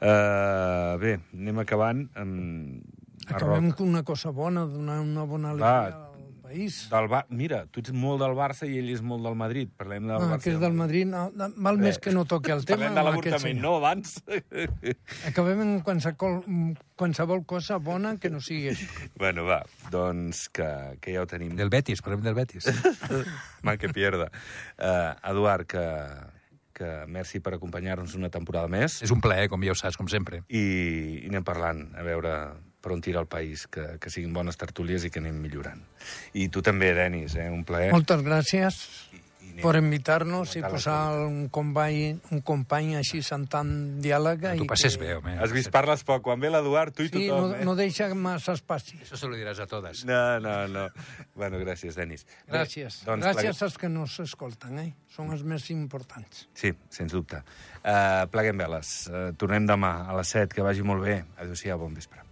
Uh, 0.00 0.96
bé, 1.00 1.18
anem 1.36 1.62
acabant. 1.62 2.06
Um, 2.18 2.80
Acabem 3.28 3.68
amb 3.70 3.82
una 3.84 4.02
cosa 4.02 4.32
bona, 4.34 4.64
donar 4.66 5.02
una 5.04 5.26
bona 5.28 5.52
alegria 5.52 5.90
Va. 5.92 6.09
País. 6.50 6.80
Del 6.90 7.06
Bar... 7.12 7.22
Mira, 7.30 7.62
tu 7.70 7.78
ets 7.84 7.92
molt 7.94 8.18
del 8.24 8.34
Barça 8.34 8.66
i 8.66 8.76
ell 8.80 8.90
és 8.90 9.00
molt 9.06 9.22
del 9.22 9.36
Madrid. 9.38 9.70
Parlem 9.78 10.08
del 10.10 10.16
Ah, 10.16 10.32
Barça. 10.32 10.42
que 10.42 10.54
és 10.56 10.60
del 10.60 10.74
Madrid, 10.74 11.06
no, 11.06 11.28
no, 11.38 11.46
val 11.62 11.78
més 11.78 12.00
que 12.02 12.10
no 12.14 12.24
toqui 12.26 12.50
el 12.54 12.64
tema. 12.68 12.88
Parlem 12.88 12.98
de 12.98 13.04
l'avortament, 13.06 13.60
no 13.62 13.76
abans. 13.78 14.16
Acabem 15.30 15.62
amb 15.64 15.84
qualsevol, 15.86 16.40
qualsevol 16.98 17.44
cosa 17.48 17.78
bona 17.78 18.16
que 18.20 18.30
no 18.32 18.40
sigui 18.42 18.72
això. 18.72 18.88
bueno, 19.20 19.44
va, 19.46 19.60
doncs 19.92 20.48
que, 20.50 20.66
que 21.00 21.14
ja 21.14 21.22
ho 21.22 21.28
tenim. 21.30 21.54
Del 21.58 21.70
Betis, 21.72 22.02
parlem 22.02 22.24
del 22.26 22.34
Betis. 22.38 22.66
Mal 23.66 23.78
que 23.78 23.92
pierda. 23.94 24.30
Uh, 24.76 25.14
Eduard, 25.30 25.66
que, 25.70 25.84
que 26.76 26.90
merci 27.12 27.40
per 27.44 27.54
acompanyar-nos 27.58 28.14
una 28.18 28.30
temporada 28.32 28.68
més 28.72 29.00
És 29.04 29.12
un 29.14 29.20
plaer, 29.20 29.48
com 29.52 29.62
ja 29.62 29.74
ho 29.74 29.78
saps, 29.78 29.98
com 30.00 30.08
sempre. 30.10 30.42
i, 30.48 30.64
i 31.24 31.28
anem 31.30 31.44
parlant, 31.46 31.86
a 31.94 32.02
veure 32.06 32.34
per 32.80 32.92
on 32.94 33.00
tira 33.04 33.20
el 33.20 33.26
país, 33.28 33.66
que, 33.68 33.98
que 34.00 34.10
siguin 34.10 34.32
bones 34.32 34.56
tertúlies 34.56 35.04
i 35.04 35.10
que 35.12 35.20
anem 35.20 35.36
millorant. 35.42 35.82
I 36.32 36.48
tu 36.48 36.62
també, 36.64 36.94
Denis, 36.96 37.34
eh? 37.36 37.50
un 37.52 37.64
plaer. 37.68 37.90
Moltes 37.92 38.22
gràcies 38.24 38.78
I 39.10 39.50
anem- 39.50 39.60
per 39.64 39.74
invitar-nos 39.76 40.54
i 40.56 40.62
posar 40.62 41.26
un 41.26 41.48
company, 41.52 42.14
un 42.32 42.40
company 42.46 42.94
així 42.96 43.20
sentant 43.26 44.00
diàleg. 44.00 44.46
Tu 44.56 44.64
i 44.64 44.68
passes 44.70 44.96
que... 44.96 45.02
bé, 45.04 45.16
home. 45.18 45.34
Has 45.42 45.52
vist, 45.52 45.68
parles 45.74 46.04
poc. 46.08 46.22
Quan 46.24 46.40
ve 46.40 46.48
l'Eduard, 46.54 46.94
tu 46.96 47.04
i 47.04 47.10
Sí, 47.10 47.26
tothom, 47.28 47.50
no, 47.50 47.58
eh? 47.58 47.64
no 47.68 47.74
deixa 47.76 48.08
massa 48.14 48.54
espaci. 48.56 48.96
Això 49.02 49.18
se 49.20 49.28
lo 49.28 49.36
diràs 49.36 49.60
a 49.60 49.66
totes. 49.68 50.06
No, 50.08 50.22
no, 50.40 50.54
no. 50.70 50.86
Bueno, 51.34 51.60
gràcies, 51.60 51.98
Denis. 52.00 52.24
Bé, 52.46 52.54
Gràcies. 52.54 53.02
doncs, 53.04 53.26
Gràcies 53.26 53.60
als 53.68 53.76
que 53.76 53.90
no 53.92 54.06
s'escolten, 54.08 54.78
eh? 54.86 54.88
Són 55.10 55.34
els 55.34 55.42
més 55.44 55.68
importants. 55.74 56.46
Sí, 56.56 56.70
sens 56.88 57.12
dubte. 57.12 57.42
Uh, 57.82 58.24
pleguem 58.32 58.56
veles. 58.64 58.94
Uh, 59.10 59.32
tornem 59.36 59.66
demà 59.68 60.06
a 60.08 60.16
les 60.16 60.32
7. 60.32 60.54
Que 60.54 60.62
vagi 60.64 60.86
molt 60.86 61.02
bé. 61.04 61.20
Adéu-siau, 61.36 61.76
bon 61.84 61.92
vespre. 61.98 62.22